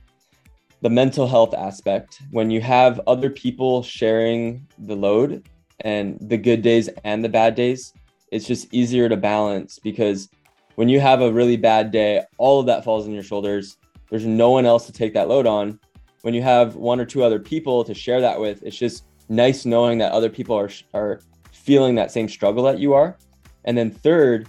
the 0.81 0.89
mental 0.89 1.25
health 1.25 1.53
aspect. 1.53 2.21
When 2.31 2.51
you 2.51 2.59
have 2.59 2.99
other 3.07 3.29
people 3.29 3.81
sharing 3.81 4.67
the 4.77 4.95
load 4.95 5.47
and 5.79 6.17
the 6.19 6.37
good 6.37 6.61
days 6.61 6.89
and 7.05 7.23
the 7.23 7.29
bad 7.29 7.55
days, 7.55 7.93
it's 8.33 8.45
just 8.45 8.67
easier 8.73 9.07
to 9.07 9.15
balance 9.15 9.79
because 9.79 10.27
when 10.75 10.89
you 10.89 10.99
have 10.99 11.21
a 11.21 11.31
really 11.31 11.55
bad 11.55 11.91
day, 11.91 12.25
all 12.37 12.59
of 12.59 12.65
that 12.65 12.83
falls 12.83 13.05
on 13.05 13.13
your 13.13 13.23
shoulders. 13.23 13.77
There's 14.09 14.25
no 14.25 14.49
one 14.49 14.65
else 14.65 14.85
to 14.87 14.91
take 14.91 15.13
that 15.13 15.29
load 15.29 15.47
on. 15.47 15.79
When 16.23 16.33
you 16.33 16.41
have 16.41 16.75
one 16.75 16.99
or 16.99 17.05
two 17.05 17.23
other 17.23 17.39
people 17.39 17.85
to 17.85 17.93
share 17.93 18.19
that 18.19 18.37
with, 18.37 18.61
it's 18.61 18.75
just 18.75 19.05
nice 19.29 19.65
knowing 19.65 19.97
that 19.99 20.11
other 20.11 20.29
people 20.29 20.55
are 20.55 20.69
are 20.93 21.21
feeling 21.51 21.95
that 21.95 22.11
same 22.11 22.29
struggle 22.29 22.63
that 22.63 22.79
you 22.79 22.93
are. 22.93 23.17
And 23.63 23.77
then 23.77 23.89
third, 23.89 24.47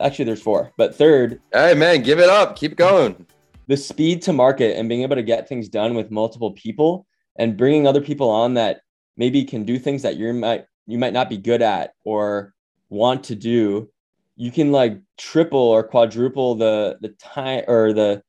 actually 0.00 0.24
there's 0.24 0.42
four, 0.42 0.72
but 0.78 0.94
third, 0.94 1.40
hey 1.52 1.74
man, 1.74 2.02
give 2.02 2.18
it 2.18 2.30
up, 2.30 2.56
keep 2.56 2.76
going. 2.76 3.26
The 3.66 3.76
speed 3.76 4.22
to 4.22 4.32
market 4.32 4.76
and 4.76 4.88
being 4.88 5.02
able 5.02 5.16
to 5.16 5.22
get 5.22 5.48
things 5.48 5.68
done 5.68 5.94
with 5.94 6.10
multiple 6.10 6.52
people 6.52 7.06
and 7.36 7.56
bringing 7.56 7.86
other 7.86 8.00
people 8.00 8.30
on 8.30 8.54
that 8.54 8.80
maybe 9.16 9.44
can 9.44 9.64
do 9.64 9.78
things 9.78 10.02
that 10.02 10.16
you 10.16 10.32
might 10.32 10.66
you 10.86 10.98
might 10.98 11.12
not 11.12 11.30
be 11.30 11.38
good 11.38 11.62
at 11.62 11.92
or 12.04 12.52
want 12.90 13.24
to 13.24 13.34
do 13.34 13.88
you 14.36 14.50
can 14.50 14.72
like 14.72 15.00
triple 15.16 15.58
or 15.58 15.82
quadruple 15.82 16.54
the 16.54 16.98
the 17.00 17.08
time 17.10 17.64
or 17.68 17.92
the 17.92 18.22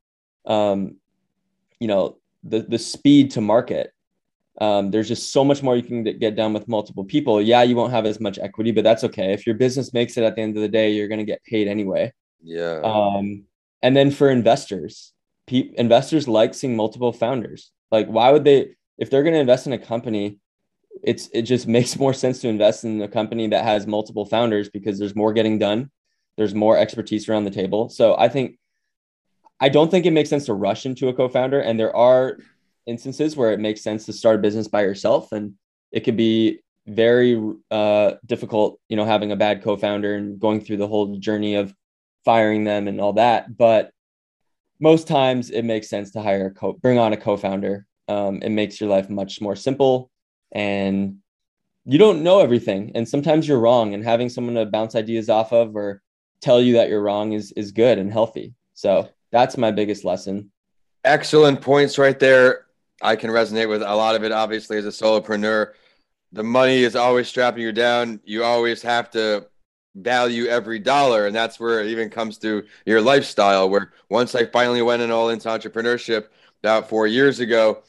um 0.46 0.96
you 1.80 1.88
know 1.88 2.18
the 2.44 2.62
the 2.62 2.80
speed 2.80 3.32
to 3.32 3.42
market 3.42 3.92
um, 4.62 4.92
there's 4.92 5.08
just 5.08 5.34
so 5.34 5.44
much 5.44 5.62
more 5.62 5.76
you 5.76 5.84
can 5.84 6.04
get 6.04 6.36
done 6.36 6.54
with 6.54 6.68
multiple 6.68 7.04
people. 7.04 7.42
Yeah 7.42 7.64
you 7.64 7.76
won't 7.76 7.92
have 7.92 8.06
as 8.06 8.20
much 8.20 8.40
equity 8.40 8.72
but 8.72 8.84
that's 8.84 9.04
okay. 9.04 9.34
If 9.34 9.46
your 9.46 9.56
business 9.56 9.94
makes 9.94 10.18
it 10.18 10.24
at 10.24 10.36
the 10.36 10.42
end 10.42 10.56
of 10.56 10.62
the 10.62 10.70
day 10.70 10.92
you're 10.92 11.08
going 11.08 11.20
to 11.20 11.26
get 11.26 11.44
paid 11.44 11.68
anyway. 11.68 12.14
Yeah. 12.42 12.80
Um 12.84 13.46
and 13.82 13.96
then 13.96 14.12
for 14.12 14.30
investors 14.30 15.14
pe- 15.48 15.72
investors 15.76 16.28
like 16.28 16.54
seeing 16.54 16.76
multiple 16.76 17.12
founders. 17.12 17.72
Like 17.92 18.08
why 18.08 18.32
would 18.32 18.44
they 18.44 18.76
if 18.98 19.10
they're 19.10 19.24
going 19.24 19.34
to 19.34 19.40
invest 19.40 19.68
in 19.68 19.74
a 19.74 19.80
company 19.80 20.40
it's 21.04 21.28
it 21.34 21.42
just 21.42 21.68
makes 21.78 22.00
more 22.00 22.14
sense 22.14 22.40
to 22.40 22.48
invest 22.48 22.86
in 22.86 23.02
a 23.02 23.08
company 23.08 23.48
that 23.48 23.66
has 23.66 23.88
multiple 23.88 24.26
founders 24.26 24.70
because 24.70 24.98
there's 24.98 25.16
more 25.16 25.34
getting 25.34 25.60
done. 25.60 25.92
There's 26.38 26.56
more 26.56 26.78
expertise 26.78 27.28
around 27.28 27.44
the 27.46 27.52
table. 27.52 27.90
So 27.90 28.16
i 28.18 28.30
think 28.30 28.58
i 29.60 29.70
don't 29.70 29.90
think 29.90 30.06
it 30.06 30.12
makes 30.12 30.30
sense 30.30 30.46
to 30.46 30.54
rush 30.54 30.86
into 30.86 31.08
a 31.08 31.14
co-founder 31.14 31.60
and 31.60 31.80
there 31.80 31.96
are 31.96 32.38
instances 32.86 33.36
where 33.36 33.52
it 33.52 33.60
makes 33.60 33.82
sense 33.82 34.06
to 34.06 34.14
start 34.14 34.38
a 34.38 34.42
business 34.42 34.68
by 34.68 34.82
yourself 34.82 35.32
and 35.32 35.54
it 35.92 36.02
could 36.02 36.18
be 36.18 36.60
very 36.88 37.42
uh, 37.72 38.12
difficult 38.26 38.80
you 38.90 38.96
know 38.96 39.06
having 39.06 39.32
a 39.32 39.36
bad 39.36 39.64
co-founder 39.64 40.16
and 40.16 40.40
going 40.40 40.62
through 40.62 40.78
the 40.78 40.88
whole 40.88 41.18
journey 41.18 41.56
of 41.56 41.74
firing 42.24 42.64
them 42.64 42.88
and 42.88 43.02
all 43.02 43.14
that 43.14 43.58
but 43.58 43.92
most 44.80 45.08
times 45.08 45.50
it 45.50 45.64
makes 45.64 45.90
sense 45.90 46.12
to 46.12 46.22
hire 46.22 46.48
a 46.48 46.52
co 46.52 46.74
bring 46.74 47.00
on 47.00 47.14
a 47.14 47.18
co-founder. 47.18 47.86
Um, 48.08 48.42
it 48.42 48.50
makes 48.50 48.80
your 48.80 48.90
life 48.90 49.10
much 49.10 49.42
more 49.42 49.56
simple 49.56 50.12
and 50.52 51.18
you 51.86 51.98
don't 51.98 52.24
know 52.24 52.40
everything 52.40 52.92
and 52.96 53.08
sometimes 53.08 53.48
you're 53.48 53.60
wrong 53.60 53.94
and 53.94 54.04
having 54.04 54.30
someone 54.30 54.56
to 54.56 54.66
bounce 54.66 54.96
ideas 54.96 55.30
off 55.30 55.52
of 55.52 55.76
or 55.76 56.02
tell 56.42 56.62
you 56.62 56.74
that 56.74 56.90
you're 56.90 57.02
wrong 57.02 57.34
is 57.34 57.52
is 57.54 57.72
good 57.72 57.98
and 57.98 58.12
healthy. 58.12 58.54
So 58.74 59.10
that's 59.32 59.58
my 59.58 59.72
biggest 59.72 60.06
lesson. 60.06 60.52
Excellent 61.04 61.62
points 61.62 61.98
right 61.98 62.20
there 62.20 62.65
i 63.06 63.16
can 63.16 63.30
resonate 63.30 63.70
with 63.70 63.82
a 63.82 63.96
lot 63.96 64.16
of 64.16 64.24
it 64.24 64.32
obviously 64.32 64.78
as 64.78 64.86
a 64.86 64.90
solopreneur. 64.90 65.72
The 66.32 66.44
money 66.44 66.84
is 66.84 66.98
always 66.98 67.30
strapping 67.30 67.64
you 67.64 67.72
down. 67.72 68.20
You 68.26 68.44
always 68.44 68.82
have 68.82 69.10
to 69.12 69.48
value 69.96 70.48
every 70.48 70.80
dollar 70.80 71.26
and 71.26 71.36
that's 71.36 71.60
where 71.60 71.80
it 71.80 71.88
even 71.88 72.10
comes 72.10 72.38
to 72.38 72.66
your 72.86 73.00
lifestyle 73.00 73.70
where 73.70 73.94
once 74.10 74.36
i 74.36 74.46
finally 74.46 74.82
went 74.82 75.02
in 75.02 75.10
all 75.10 75.30
into 75.30 75.48
entrepreneurship 75.48 76.26
about 76.62 76.90
four 76.90 77.08
years 77.08 77.40
ago 77.40 77.82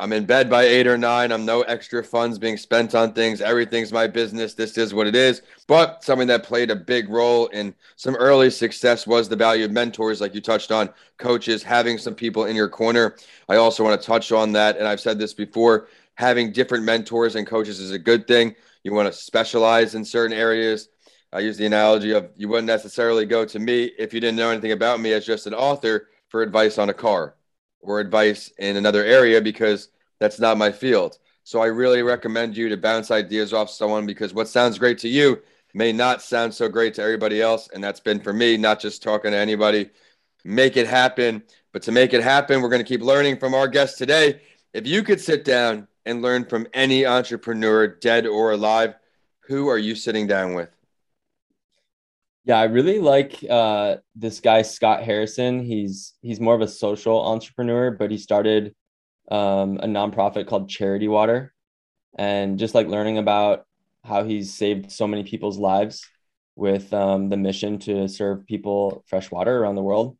I'm 0.00 0.12
in 0.12 0.26
bed 0.26 0.50
by 0.50 0.64
eight 0.64 0.88
or 0.88 0.98
nine. 0.98 1.30
I'm 1.30 1.44
no 1.44 1.62
extra 1.62 2.02
funds 2.02 2.36
being 2.36 2.56
spent 2.56 2.96
on 2.96 3.12
things. 3.12 3.40
Everything's 3.40 3.92
my 3.92 4.08
business. 4.08 4.52
This 4.52 4.76
is 4.76 4.92
what 4.92 5.06
it 5.06 5.14
is. 5.14 5.42
But 5.68 6.02
something 6.02 6.26
that 6.26 6.42
played 6.42 6.72
a 6.72 6.76
big 6.76 7.08
role 7.08 7.46
in 7.48 7.72
some 7.94 8.16
early 8.16 8.50
success 8.50 9.06
was 9.06 9.28
the 9.28 9.36
value 9.36 9.64
of 9.64 9.70
mentors, 9.70 10.20
like 10.20 10.34
you 10.34 10.40
touched 10.40 10.72
on, 10.72 10.90
coaches, 11.18 11.62
having 11.62 11.96
some 11.96 12.14
people 12.14 12.46
in 12.46 12.56
your 12.56 12.68
corner. 12.68 13.14
I 13.48 13.54
also 13.56 13.84
want 13.84 14.00
to 14.00 14.04
touch 14.04 14.32
on 14.32 14.50
that. 14.52 14.78
And 14.78 14.88
I've 14.88 15.00
said 15.00 15.16
this 15.16 15.32
before 15.32 15.86
having 16.16 16.50
different 16.50 16.84
mentors 16.84 17.36
and 17.36 17.46
coaches 17.46 17.78
is 17.78 17.92
a 17.92 17.98
good 17.98 18.26
thing. 18.26 18.56
You 18.82 18.92
want 18.94 19.06
to 19.06 19.12
specialize 19.12 19.94
in 19.94 20.04
certain 20.04 20.36
areas. 20.36 20.88
I 21.32 21.38
use 21.38 21.56
the 21.56 21.66
analogy 21.66 22.10
of 22.10 22.30
you 22.36 22.48
wouldn't 22.48 22.66
necessarily 22.66 23.26
go 23.26 23.44
to 23.44 23.58
me 23.60 23.92
if 23.96 24.12
you 24.12 24.18
didn't 24.18 24.36
know 24.36 24.50
anything 24.50 24.72
about 24.72 25.00
me 25.00 25.12
as 25.12 25.24
just 25.24 25.46
an 25.46 25.54
author 25.54 26.08
for 26.28 26.42
advice 26.42 26.78
on 26.78 26.90
a 26.90 26.94
car 26.94 27.36
or 27.84 28.00
advice 28.00 28.52
in 28.58 28.76
another 28.76 29.04
area 29.04 29.40
because 29.40 29.88
that's 30.18 30.40
not 30.40 30.58
my 30.58 30.72
field. 30.72 31.18
So 31.44 31.60
I 31.60 31.66
really 31.66 32.02
recommend 32.02 32.56
you 32.56 32.68
to 32.70 32.76
bounce 32.76 33.10
ideas 33.10 33.52
off 33.52 33.70
someone 33.70 34.06
because 34.06 34.32
what 34.32 34.48
sounds 34.48 34.78
great 34.78 34.98
to 34.98 35.08
you 35.08 35.40
may 35.74 35.92
not 35.92 36.22
sound 36.22 36.54
so 36.54 36.68
great 36.68 36.94
to 36.94 37.02
everybody 37.02 37.42
else. 37.42 37.68
And 37.74 37.84
that's 37.84 38.00
been 38.00 38.20
for 38.20 38.32
me, 38.32 38.56
not 38.56 38.80
just 38.80 39.02
talking 39.02 39.32
to 39.32 39.36
anybody. 39.36 39.90
Make 40.44 40.76
it 40.76 40.86
happen. 40.86 41.42
But 41.72 41.82
to 41.82 41.92
make 41.92 42.14
it 42.14 42.22
happen, 42.22 42.62
we're 42.62 42.68
going 42.68 42.82
to 42.82 42.88
keep 42.88 43.02
learning 43.02 43.38
from 43.38 43.54
our 43.54 43.68
guest 43.68 43.98
today. 43.98 44.40
If 44.72 44.86
you 44.86 45.02
could 45.02 45.20
sit 45.20 45.44
down 45.44 45.88
and 46.06 46.22
learn 46.22 46.44
from 46.44 46.66
any 46.72 47.04
entrepreneur, 47.04 47.86
dead 47.88 48.26
or 48.26 48.52
alive, 48.52 48.94
who 49.40 49.68
are 49.68 49.78
you 49.78 49.94
sitting 49.94 50.26
down 50.26 50.54
with? 50.54 50.73
Yeah, 52.44 52.58
I 52.58 52.64
really 52.64 52.98
like 52.98 53.42
uh, 53.48 53.96
this 54.14 54.40
guy 54.40 54.62
Scott 54.62 55.02
Harrison. 55.02 55.64
He's 55.64 56.14
he's 56.20 56.40
more 56.40 56.54
of 56.54 56.60
a 56.60 56.68
social 56.68 57.24
entrepreneur, 57.24 57.90
but 57.90 58.10
he 58.10 58.18
started 58.18 58.74
um, 59.30 59.78
a 59.78 59.86
nonprofit 59.86 60.46
called 60.46 60.68
Charity 60.68 61.08
Water, 61.08 61.54
and 62.18 62.58
just 62.58 62.74
like 62.74 62.86
learning 62.86 63.16
about 63.16 63.64
how 64.04 64.24
he's 64.24 64.52
saved 64.52 64.92
so 64.92 65.06
many 65.06 65.22
people's 65.24 65.58
lives 65.58 66.06
with 66.54 66.92
um, 66.92 67.30
the 67.30 67.36
mission 67.38 67.78
to 67.80 68.06
serve 68.08 68.46
people 68.46 69.02
fresh 69.06 69.30
water 69.30 69.56
around 69.56 69.76
the 69.76 69.82
world. 69.82 70.18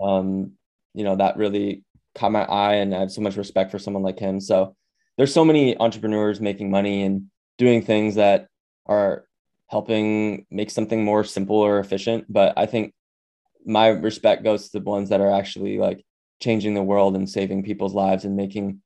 Um, 0.00 0.52
you 0.94 1.02
know 1.02 1.16
that 1.16 1.36
really 1.36 1.84
caught 2.14 2.30
my 2.30 2.44
eye, 2.44 2.74
and 2.74 2.94
I 2.94 3.00
have 3.00 3.10
so 3.10 3.20
much 3.20 3.36
respect 3.36 3.72
for 3.72 3.80
someone 3.80 4.04
like 4.04 4.20
him. 4.20 4.40
So 4.40 4.76
there's 5.16 5.34
so 5.34 5.44
many 5.44 5.76
entrepreneurs 5.78 6.40
making 6.40 6.70
money 6.70 7.02
and 7.02 7.26
doing 7.58 7.82
things 7.82 8.14
that 8.14 8.46
are 8.86 9.26
helping 9.74 10.46
make 10.52 10.70
something 10.70 11.02
more 11.02 11.24
simple 11.24 11.56
or 11.56 11.80
efficient. 11.80 12.24
But 12.32 12.52
I 12.56 12.66
think 12.66 12.94
my 13.66 13.88
respect 13.88 14.44
goes 14.44 14.68
to 14.68 14.78
the 14.78 14.84
ones 14.84 15.08
that 15.08 15.20
are 15.20 15.32
actually 15.32 15.78
like 15.78 16.06
changing 16.40 16.74
the 16.74 16.82
world 16.84 17.16
and 17.16 17.28
saving 17.28 17.64
people's 17.64 17.92
lives 17.92 18.24
and 18.24 18.36
making 18.36 18.82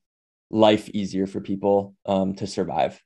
life 0.49 0.89
easier 0.89 1.27
for 1.27 1.43
people 1.43 1.95
um, 2.07 2.35
to 2.37 2.47
survive. 2.47 2.99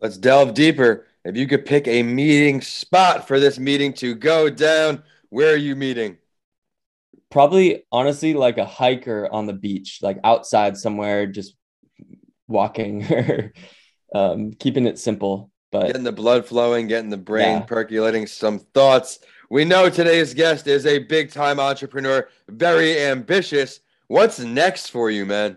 Let's 0.00 0.18
delve 0.18 0.52
deeper. 0.54 1.06
If 1.24 1.36
you 1.36 1.46
could 1.46 1.64
pick 1.64 1.86
a 1.86 2.02
meeting 2.02 2.60
spot 2.60 3.28
for 3.28 3.38
this 3.38 3.56
meeting 3.56 3.92
to 4.02 4.16
go 4.16 4.50
down, 4.50 5.04
where 5.28 5.52
are 5.52 5.64
you 5.68 5.76
meeting? 5.76 6.18
Probably, 7.30 7.84
honestly, 7.92 8.34
like 8.34 8.58
a 8.58 8.66
hiker 8.66 9.28
on 9.30 9.46
the 9.46 9.52
beach, 9.52 10.00
like 10.02 10.18
outside 10.24 10.76
somewhere, 10.76 11.28
just 11.28 11.54
walking 12.48 13.04
or 13.12 13.52
um, 14.12 14.54
keeping 14.54 14.86
it 14.86 14.98
simple. 14.98 15.51
But 15.72 15.86
getting 15.86 16.04
the 16.04 16.12
blood 16.12 16.46
flowing, 16.46 16.86
getting 16.86 17.10
the 17.10 17.16
brain 17.16 17.58
yeah. 17.58 17.60
percolating, 17.60 18.26
some 18.26 18.58
thoughts. 18.58 19.18
We 19.50 19.64
know 19.64 19.88
today's 19.88 20.34
guest 20.34 20.66
is 20.66 20.86
a 20.86 20.98
big 20.98 21.32
time 21.32 21.58
entrepreneur, 21.58 22.28
very 22.48 23.00
ambitious. 23.02 23.80
What's 24.06 24.38
next 24.38 24.90
for 24.90 25.10
you, 25.10 25.24
man? 25.24 25.56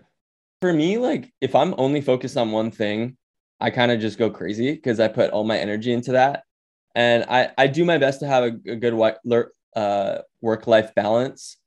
For 0.62 0.72
me, 0.72 0.96
like 0.96 1.32
if 1.42 1.54
I'm 1.54 1.74
only 1.76 2.00
focused 2.00 2.38
on 2.38 2.50
one 2.50 2.70
thing, 2.70 3.18
I 3.60 3.70
kind 3.70 3.92
of 3.92 4.00
just 4.00 4.18
go 4.18 4.30
crazy 4.30 4.72
because 4.72 5.00
I 5.00 5.08
put 5.08 5.30
all 5.30 5.44
my 5.44 5.58
energy 5.58 5.92
into 5.92 6.12
that. 6.12 6.44
And 6.94 7.24
I, 7.28 7.50
I 7.58 7.66
do 7.66 7.84
my 7.84 7.98
best 7.98 8.20
to 8.20 8.26
have 8.26 8.44
a, 8.44 8.70
a 8.72 8.76
good 8.76 8.94
uh, 9.76 10.18
work 10.40 10.66
life 10.66 10.94
balance. 10.94 11.58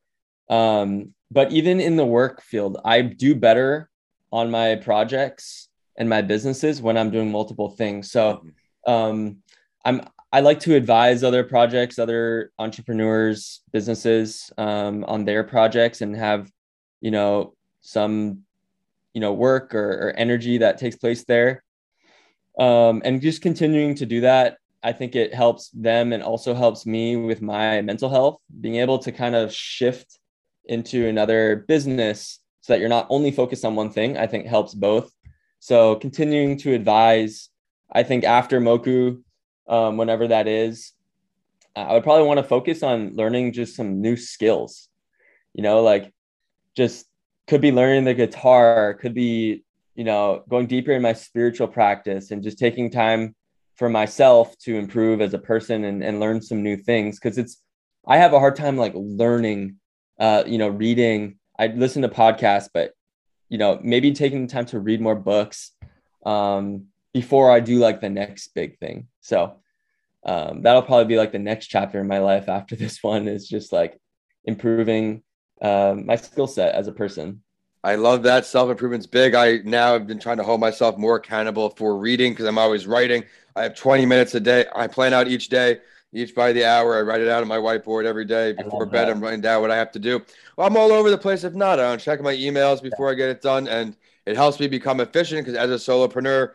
Um, 0.49 1.13
but 1.29 1.51
even 1.51 1.79
in 1.79 1.95
the 1.95 2.05
work 2.05 2.41
field, 2.41 2.79
I 2.83 3.03
do 3.03 3.35
better 3.35 3.91
on 4.31 4.49
my 4.49 4.75
projects 4.75 5.68
and 5.99 6.09
my 6.09 6.21
businesses 6.21 6.81
when 6.81 6.97
I'm 6.97 7.11
doing 7.11 7.31
multiple 7.31 7.69
things. 7.69 8.11
So 8.11 8.41
mm-hmm. 8.87 8.91
um, 8.91 9.37
I'm 9.85 10.01
I 10.31 10.41
like 10.41 10.59
to 10.61 10.75
advise 10.75 11.23
other 11.23 11.43
projects, 11.43 11.97
other 11.97 12.51
entrepreneurs, 12.59 13.61
businesses 13.71 14.51
um, 14.57 15.03
on 15.05 15.25
their 15.25 15.43
projects 15.43 16.01
and 16.01 16.15
have, 16.15 16.51
you 17.01 17.09
know, 17.09 17.55
some, 17.81 18.43
you 19.13 19.21
know, 19.21 19.33
work 19.33 19.73
or, 19.73 20.09
or 20.09 20.13
energy 20.15 20.59
that 20.59 20.77
takes 20.77 20.95
place 20.95 21.23
there. 21.25 21.63
Um, 22.59 23.01
and 23.05 23.21
just 23.21 23.41
continuing 23.41 23.95
to 23.95 24.05
do 24.05 24.21
that 24.21 24.57
I 24.81 24.93
think 24.93 25.15
it 25.15 25.33
helps 25.33 25.69
them 25.69 26.13
and 26.13 26.23
also 26.23 26.53
helps 26.53 26.85
me 26.85 27.15
with 27.15 27.41
my 27.41 27.81
mental 27.81 28.09
health, 28.09 28.39
being 28.61 28.75
able 28.75 28.99
to 28.99 29.11
kind 29.11 29.35
of 29.35 29.53
shift 29.53 30.19
into 30.65 31.07
another 31.07 31.65
business 31.67 32.39
so 32.61 32.73
that 32.73 32.79
you're 32.79 32.89
not 32.89 33.07
only 33.09 33.31
focused 33.31 33.65
on 33.65 33.75
one 33.75 33.89
thing, 33.89 34.17
I 34.17 34.27
think 34.27 34.45
helps 34.45 34.73
both. 34.73 35.11
So 35.59 35.95
continuing 35.95 36.57
to 36.59 36.73
advise, 36.73 37.49
I 37.91 38.03
think 38.03 38.23
after 38.23 38.59
Moku, 38.59 39.21
um, 39.67 39.97
whenever 39.97 40.27
that 40.27 40.47
is, 40.47 40.93
I 41.75 41.93
would 41.93 42.03
probably 42.03 42.27
want 42.27 42.39
to 42.39 42.43
focus 42.43 42.81
on 42.83 43.15
learning 43.15 43.53
just 43.53 43.75
some 43.75 44.01
new 44.01 44.15
skills. 44.15 44.89
You 45.53 45.63
know, 45.63 45.81
like 45.81 46.13
just 46.75 47.05
could 47.47 47.61
be 47.61 47.71
learning 47.71 48.05
the 48.05 48.13
guitar, 48.13 48.93
could 48.95 49.13
be, 49.13 49.63
you 49.95 50.03
know, 50.03 50.43
going 50.49 50.67
deeper 50.67 50.91
in 50.91 51.01
my 51.01 51.13
spiritual 51.13 51.67
practice 51.67 52.31
and 52.31 52.43
just 52.43 52.57
taking 52.57 52.89
time 52.89 53.35
for 53.75 53.89
myself 53.89 54.57
to 54.59 54.75
improve 54.77 55.21
as 55.21 55.33
a 55.33 55.39
person 55.39 55.85
and, 55.85 56.03
and 56.03 56.19
learn 56.19 56.41
some 56.41 56.63
new 56.63 56.77
things. 56.77 57.19
Cause 57.19 57.37
it's, 57.37 57.61
I 58.07 58.17
have 58.17 58.33
a 58.33 58.39
hard 58.39 58.55
time 58.55 58.77
like 58.77 58.93
learning, 58.95 59.75
uh, 60.19 60.43
you 60.45 60.57
know, 60.57 60.69
reading. 60.69 61.37
I 61.57 61.67
listen 61.67 62.01
to 62.03 62.09
podcasts, 62.09 62.69
but, 62.73 62.93
you 63.49 63.57
know, 63.57 63.79
maybe 63.83 64.13
taking 64.13 64.45
the 64.45 64.51
time 64.51 64.65
to 64.67 64.79
read 64.79 65.01
more 65.01 65.15
books 65.15 65.71
um, 66.25 66.85
before 67.13 67.51
I 67.51 67.59
do 67.59 67.79
like 67.79 67.99
the 67.99 68.09
next 68.09 68.53
big 68.53 68.77
thing. 68.79 69.07
So 69.21 69.57
um, 70.25 70.61
that'll 70.61 70.83
probably 70.83 71.05
be 71.05 71.17
like 71.17 71.31
the 71.31 71.39
next 71.39 71.67
chapter 71.67 71.99
in 71.99 72.07
my 72.07 72.19
life 72.19 72.47
after 72.47 72.75
this 72.77 73.03
one 73.03 73.27
is 73.27 73.47
just 73.47 73.73
like 73.73 73.99
improving 74.45 75.23
um, 75.61 76.05
my 76.05 76.15
skill 76.15 76.47
set 76.47 76.75
as 76.75 76.87
a 76.87 76.93
person. 76.93 77.41
I 77.83 77.95
love 77.95 78.23
that. 78.23 78.45
Self 78.45 78.69
improvement's 78.69 79.07
big. 79.07 79.35
I 79.35 79.59
now 79.63 79.93
have 79.93 80.05
been 80.05 80.19
trying 80.19 80.37
to 80.37 80.43
hold 80.43 80.59
myself 80.59 80.97
more 80.97 81.15
accountable 81.15 81.69
for 81.71 81.97
reading 81.97 82.33
because 82.33 82.45
I'm 82.45 82.57
always 82.57 82.85
writing. 82.85 83.23
I 83.55 83.63
have 83.63 83.75
20 83.75 84.05
minutes 84.05 84.35
a 84.35 84.39
day. 84.39 84.65
I 84.75 84.87
plan 84.87 85.13
out 85.13 85.29
each 85.29 85.47
day, 85.47 85.79
each 86.13 86.33
by 86.33 86.51
the 86.51 86.65
hour. 86.65 86.97
I 86.97 87.01
write 87.01 87.21
it 87.21 87.29
out 87.29 87.41
on 87.41 87.47
my 87.47 87.57
whiteboard 87.57 88.05
every 88.05 88.25
day 88.25 88.53
before 88.53 88.85
bed. 88.85 89.07
That. 89.07 89.11
I'm 89.11 89.21
writing 89.21 89.41
down 89.41 89.61
what 89.61 89.71
I 89.71 89.77
have 89.77 89.91
to 89.91 89.99
do. 89.99 90.21
Well, 90.57 90.67
I'm 90.67 90.77
all 90.77 90.91
over 90.91 91.09
the 91.09 91.17
place. 91.17 91.43
If 91.43 91.53
not, 91.53 91.79
I 91.79 91.83
don't 91.83 91.99
check 91.99 92.21
my 92.21 92.35
emails 92.35 92.81
before 92.81 93.09
I 93.09 93.13
get 93.13 93.29
it 93.29 93.41
done. 93.41 93.67
And 93.67 93.95
it 94.25 94.35
helps 94.35 94.59
me 94.59 94.67
become 94.67 94.99
efficient 94.99 95.45
because 95.45 95.57
as 95.57 95.69
a 95.69 95.91
solopreneur, 95.91 96.53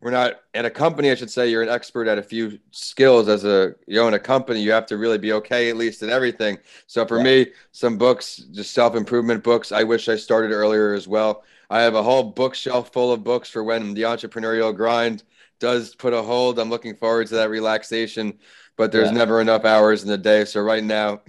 we're 0.00 0.10
not 0.10 0.40
at 0.54 0.64
a 0.64 0.70
company, 0.70 1.10
I 1.10 1.14
should 1.14 1.30
say 1.30 1.50
you're 1.50 1.62
an 1.62 1.68
expert 1.68 2.08
at 2.08 2.16
a 2.16 2.22
few 2.22 2.58
skills 2.70 3.28
as 3.28 3.44
a 3.44 3.74
you 3.86 4.00
own 4.00 4.14
a 4.14 4.18
company, 4.18 4.62
you 4.62 4.72
have 4.72 4.86
to 4.86 4.96
really 4.96 5.18
be 5.18 5.34
okay 5.34 5.68
at 5.68 5.76
least 5.76 6.02
at 6.02 6.08
everything. 6.08 6.58
So 6.86 7.04
for 7.04 7.18
yeah. 7.18 7.24
me, 7.24 7.46
some 7.72 7.98
books, 7.98 8.36
just 8.36 8.72
self-improvement 8.72 9.44
books. 9.44 9.72
I 9.72 9.82
wish 9.82 10.08
I 10.08 10.16
started 10.16 10.52
earlier 10.52 10.94
as 10.94 11.06
well. 11.06 11.44
I 11.68 11.82
have 11.82 11.94
a 11.94 12.02
whole 12.02 12.22
bookshelf 12.22 12.92
full 12.92 13.12
of 13.12 13.22
books 13.22 13.50
for 13.50 13.62
when 13.62 13.92
the 13.92 14.02
entrepreneurial 14.02 14.74
grind 14.74 15.22
does 15.60 15.94
put 15.94 16.12
a 16.12 16.22
hold. 16.22 16.58
I'm 16.58 16.70
looking 16.70 16.96
forward 16.96 17.28
to 17.28 17.34
that 17.36 17.50
relaxation, 17.50 18.38
but 18.76 18.90
there's 18.90 19.10
yeah. 19.10 19.18
never 19.18 19.40
enough 19.40 19.64
hours 19.64 20.02
in 20.02 20.08
the 20.08 20.18
day. 20.18 20.44
So 20.44 20.60
right 20.60 20.82
now, 20.82 21.20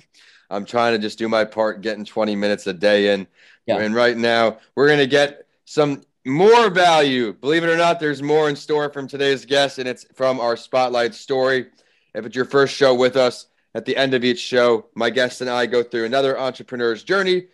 I'm 0.49 0.65
trying 0.65 0.93
to 0.93 0.99
just 0.99 1.17
do 1.17 1.29
my 1.29 1.45
part, 1.45 1.81
getting 1.81 2.05
20 2.05 2.35
minutes 2.35 2.67
a 2.67 2.73
day 2.73 3.13
in. 3.13 3.27
Yeah. 3.67 3.77
And 3.77 3.93
right 3.93 4.17
now, 4.17 4.57
we're 4.75 4.87
going 4.87 4.99
to 4.99 5.07
get 5.07 5.45
some 5.65 6.01
more 6.25 6.69
value. 6.69 7.33
Believe 7.33 7.63
it 7.63 7.69
or 7.69 7.77
not, 7.77 7.99
there's 7.99 8.21
more 8.21 8.49
in 8.49 8.55
store 8.55 8.89
from 8.89 9.07
today's 9.07 9.45
guest, 9.45 9.77
and 9.77 9.87
it's 9.87 10.05
from 10.15 10.39
our 10.39 10.57
Spotlight 10.57 11.13
story. 11.13 11.67
If 12.13 12.25
it's 12.25 12.35
your 12.35 12.45
first 12.45 12.75
show 12.75 12.95
with 12.95 13.15
us, 13.15 13.47
at 13.73 13.85
the 13.85 13.95
end 13.95 14.13
of 14.13 14.23
each 14.23 14.39
show, 14.39 14.87
my 14.95 15.09
guest 15.09 15.41
and 15.41 15.49
I 15.49 15.65
go 15.65 15.81
through 15.81 16.05
another 16.05 16.37
entrepreneur's 16.37 17.03
journey 17.03 17.47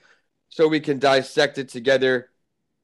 so 0.49 0.67
we 0.67 0.79
can 0.79 0.99
dissect 0.99 1.57
it 1.57 1.69
together, 1.69 2.29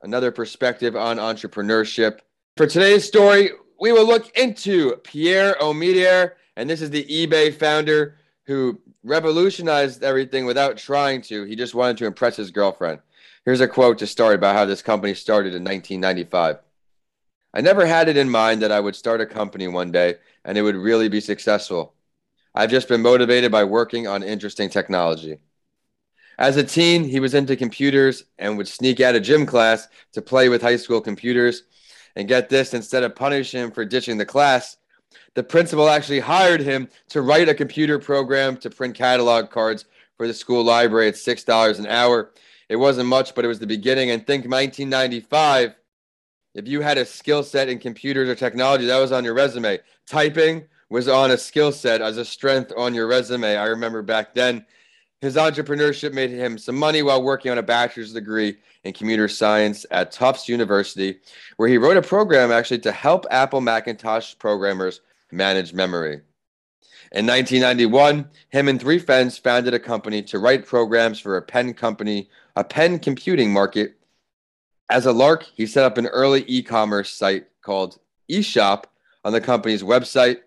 another 0.01 0.31
perspective 0.31 0.95
on 0.95 1.17
entrepreneurship. 1.17 2.19
For 2.57 2.67
today's 2.67 3.05
story, 3.05 3.49
we 3.83 3.91
will 3.91 4.07
look 4.07 4.37
into 4.37 4.95
Pierre 5.03 5.55
Omidyar, 5.59 6.35
and 6.55 6.69
this 6.69 6.81
is 6.81 6.89
the 6.89 7.03
eBay 7.03 7.53
founder 7.53 8.15
who 8.45 8.79
revolutionized 9.03 10.05
everything 10.05 10.45
without 10.45 10.77
trying 10.77 11.21
to. 11.23 11.43
He 11.43 11.57
just 11.57 11.75
wanted 11.75 11.97
to 11.97 12.05
impress 12.05 12.37
his 12.37 12.49
girlfriend. 12.49 12.99
Here's 13.43 13.59
a 13.59 13.67
quote 13.67 13.97
to 13.97 14.07
start 14.07 14.35
about 14.35 14.55
how 14.55 14.63
this 14.63 14.81
company 14.81 15.13
started 15.13 15.49
in 15.49 15.65
1995. 15.65 16.59
I 17.53 17.59
never 17.59 17.85
had 17.85 18.07
it 18.07 18.15
in 18.15 18.29
mind 18.29 18.61
that 18.61 18.71
I 18.71 18.79
would 18.79 18.95
start 18.95 19.19
a 19.19 19.25
company 19.25 19.67
one 19.67 19.91
day 19.91 20.15
and 20.45 20.57
it 20.57 20.61
would 20.61 20.77
really 20.77 21.09
be 21.09 21.19
successful. 21.19 21.93
I've 22.55 22.71
just 22.71 22.87
been 22.87 23.01
motivated 23.01 23.51
by 23.51 23.65
working 23.65 24.07
on 24.07 24.23
interesting 24.23 24.69
technology. 24.69 25.39
As 26.39 26.55
a 26.55 26.63
teen, 26.63 27.03
he 27.03 27.19
was 27.19 27.33
into 27.33 27.57
computers 27.57 28.23
and 28.39 28.57
would 28.57 28.69
sneak 28.69 29.01
out 29.01 29.15
of 29.15 29.23
gym 29.23 29.45
class 29.45 29.89
to 30.13 30.21
play 30.21 30.47
with 30.47 30.61
high 30.61 30.77
school 30.77 31.01
computers. 31.01 31.63
And 32.15 32.27
get 32.27 32.49
this, 32.49 32.73
instead 32.73 33.03
of 33.03 33.15
punishing 33.15 33.61
him 33.61 33.71
for 33.71 33.85
ditching 33.85 34.17
the 34.17 34.25
class, 34.25 34.77
the 35.33 35.43
principal 35.43 35.89
actually 35.89 36.19
hired 36.19 36.61
him 36.61 36.87
to 37.09 37.21
write 37.21 37.49
a 37.49 37.55
computer 37.55 37.97
program 37.99 38.57
to 38.57 38.69
print 38.69 38.95
catalog 38.95 39.49
cards 39.49 39.85
for 40.17 40.27
the 40.27 40.33
school 40.33 40.63
library 40.63 41.07
at 41.07 41.15
$6 41.15 41.79
an 41.79 41.87
hour 41.87 42.31
it 42.69 42.77
wasn't 42.77 43.07
much, 43.07 43.35
but 43.35 43.45
it 43.45 43.47
was 43.47 43.59
the 43.59 43.67
beginning. 43.67 44.09
And 44.09 44.25
think 44.25 44.45
1995, 44.45 45.75
if 46.55 46.67
you 46.67 46.81
had 46.81 46.97
a 46.97 47.05
skill 47.05 47.43
set 47.43 47.69
in 47.69 47.79
computers 47.79 48.29
or 48.29 48.35
technology, 48.35 48.85
that 48.85 48.97
was 48.97 49.11
on 49.11 49.23
your 49.23 49.33
resume. 49.33 49.79
Typing 50.07 50.63
was 50.89 51.07
on 51.07 51.29
a 51.31 51.37
skill 51.37 51.71
set 51.71 52.01
as 52.01 52.17
a 52.17 52.25
strength 52.25 52.71
on 52.77 52.93
your 52.93 53.07
resume. 53.07 53.55
I 53.55 53.65
remember 53.65 54.01
back 54.01 54.33
then. 54.33 54.65
His 55.23 55.37
entrepreneurship 55.37 56.11
made 56.11 56.31
him 56.31 56.57
some 56.57 56.75
money 56.75 57.01
while 57.01 57.23
working 57.23 57.49
on 57.49 57.57
a 57.57 57.63
bachelor's 57.63 58.11
degree 58.11 58.57
in 58.83 58.91
computer 58.91 59.29
science 59.29 59.85
at 59.89 60.11
Tufts 60.11 60.49
University, 60.49 61.17
where 61.55 61.69
he 61.69 61.77
wrote 61.77 61.95
a 61.95 62.01
program 62.01 62.51
actually 62.51 62.79
to 62.79 62.91
help 62.91 63.25
Apple 63.31 63.61
Macintosh 63.61 64.37
programmers 64.37 64.99
manage 65.31 65.71
memory. 65.71 66.19
In 67.13 67.25
1991, 67.25 68.27
him 68.49 68.67
and 68.67 68.81
three 68.81 68.99
friends 68.99 69.37
founded 69.37 69.73
a 69.73 69.79
company 69.79 70.21
to 70.23 70.39
write 70.39 70.65
programs 70.65 71.21
for 71.21 71.37
a 71.37 71.41
pen 71.41 71.73
company 71.73 72.29
a 72.57 72.65
pen 72.65 72.99
computing 72.99 73.53
market. 73.53 73.95
As 74.89 75.05
a 75.05 75.13
lark, 75.13 75.43
he 75.55 75.65
set 75.65 75.85
up 75.85 75.97
an 75.97 76.07
early 76.07 76.43
e 76.47 76.61
commerce 76.61 77.09
site 77.09 77.45
called 77.61 77.97
eShop 78.29 78.83
on 79.23 79.31
the 79.31 79.39
company's 79.39 79.83
website. 79.83 80.39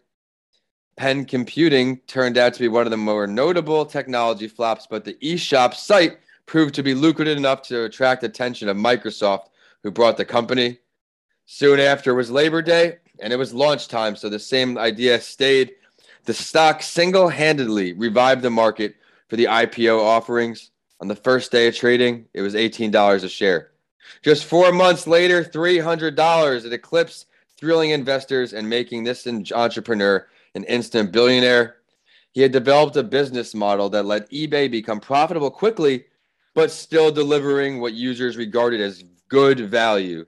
Pen 0.97 1.27
computing 1.27 1.99
turned 2.07 2.39
out 2.39 2.55
to 2.55 2.61
be 2.61 2.69
one 2.69 2.87
of 2.87 2.91
the 2.91 2.97
more 2.97 3.27
notable 3.27 3.85
technology 3.85 4.49
flops, 4.49 4.87
but 4.87 5.05
the 5.05 5.15
eShop 5.15 5.75
site 5.75 6.19
proved 6.47 6.75
to 6.75 6.83
be 6.83 6.95
lucrative 6.95 7.37
enough 7.37 7.61
to 7.63 7.85
attract 7.85 8.25
attention 8.25 8.69
of 8.69 8.79
Microsoft, 8.79 9.49
who 9.83 9.91
brought 9.91 10.17
the 10.17 10.25
company. 10.25 10.79
Soon 11.45 11.81
after 11.81 12.15
was 12.15 12.31
Labor 12.31 12.63
Day, 12.63 12.97
and 13.21 13.31
it 13.31 13.37
was 13.37 13.53
launch 13.53 13.89
time, 13.89 14.17
so 14.17 14.31
the 14.31 14.39
same 14.39 14.79
idea 14.79 15.21
stayed. 15.21 15.75
The 16.25 16.33
stock 16.35 16.83
single 16.83 17.29
handedly 17.29 17.93
revived 17.93 18.41
the 18.41 18.51
market 18.51 18.97
for 19.29 19.37
the 19.37 19.45
IPO 19.45 20.01
offerings. 20.01 20.71
On 21.01 21.09
the 21.09 21.15
first 21.15 21.53
day 21.53 21.69
of 21.69 21.77
trading, 21.77 22.27
it 22.33 22.41
was 22.41 22.55
$18 22.55 23.23
a 23.23 23.29
share. 23.29 23.73
Just 24.23 24.47
four 24.47 24.73
months 24.73 25.07
later, 25.07 25.45
$300. 25.45 26.65
It 26.65 26.73
eclipsed 26.73 27.27
thrilling 27.59 27.91
investors 27.91 28.55
and 28.55 28.69
making 28.69 29.05
this 29.05 29.27
entrepreneur 29.53 30.27
an 30.57 30.65
instant 30.65 31.13
billionaire. 31.13 31.77
He 32.33 32.41
had 32.41 32.53
developed 32.53 32.97
a 32.97 33.03
business 33.03 33.55
model 33.55 33.89
that 33.91 34.05
let 34.05 34.31
eBay 34.31 34.71
become 34.71 35.01
profitable 35.01 35.51
quickly, 35.51 36.05
but 36.55 36.71
still 36.71 37.11
delivering 37.13 37.81
what 37.81 37.95
users 37.95 38.37
regarded 38.37 38.81
as 38.81 39.05
good 39.29 39.61
value. 39.61 40.27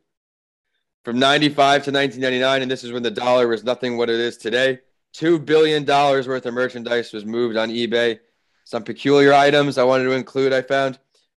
From 1.05 1.19
95 1.19 1.85
to 1.85 1.91
1999, 1.91 2.62
and 2.62 2.71
this 2.71 2.85
is 2.85 2.93
when 2.93 3.03
the 3.03 3.11
dollar 3.11 3.49
was 3.49 3.64
nothing 3.64 3.97
what 3.97 4.11
it 4.11 4.21
is 4.21 4.37
today, 4.37 4.79
$2 5.14 5.45
billion 5.45 5.85
worth 5.85 6.47
of 6.47 6.55
merchandise 6.55 7.12
was 7.12 7.25
moved 7.25 7.57
on 7.57 7.71
eBay 7.71 8.21
some 8.69 8.85
peculiar 8.85 9.33
items 9.33 9.79
I 9.79 9.85
wanted 9.85 10.05
to 10.05 10.12
include. 10.12 10.53
I 10.53 10.61
found 10.61 10.97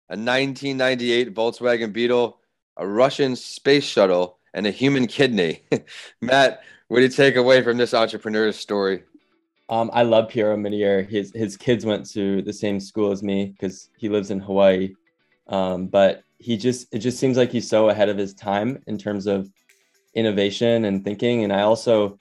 a 0.09 0.17
1998 0.17 1.35
Volkswagen 1.35 1.93
Beetle, 1.93 2.39
a 2.75 2.87
Russian 2.87 3.35
space 3.35 3.83
shuttle, 3.83 4.39
and 4.55 4.65
a 4.65 4.71
human 4.71 5.05
kidney. 5.05 5.61
Matt, 6.21 6.63
what 6.89 6.97
do 6.97 7.03
you 7.03 7.09
take 7.09 7.35
away 7.35 7.61
from 7.61 7.77
this 7.77 7.93
entrepreneur's 7.93 8.57
story? 8.57 9.03
Um, 9.69 9.91
I 9.93 10.01
love 10.01 10.29
Pierre 10.29 10.57
Omidyar. 10.57 11.07
His 11.07 11.31
his 11.35 11.55
kids 11.55 11.85
went 11.85 12.09
to 12.11 12.41
the 12.41 12.51
same 12.51 12.79
school 12.79 13.11
as 13.11 13.21
me 13.21 13.45
because 13.45 13.89
he 13.95 14.09
lives 14.09 14.31
in 14.31 14.39
Hawaii. 14.39 14.95
Um, 15.47 15.85
but 15.85 16.23
he 16.39 16.57
just 16.57 16.87
it 16.91 16.99
just 16.99 17.19
seems 17.19 17.37
like 17.37 17.51
he's 17.51 17.69
so 17.69 17.89
ahead 17.89 18.09
of 18.09 18.17
his 18.17 18.33
time 18.33 18.81
in 18.87 18.97
terms 18.97 19.27
of 19.27 19.47
innovation 20.15 20.85
and 20.85 21.03
thinking. 21.05 21.43
And 21.43 21.53
I 21.53 21.61
also 21.61 22.17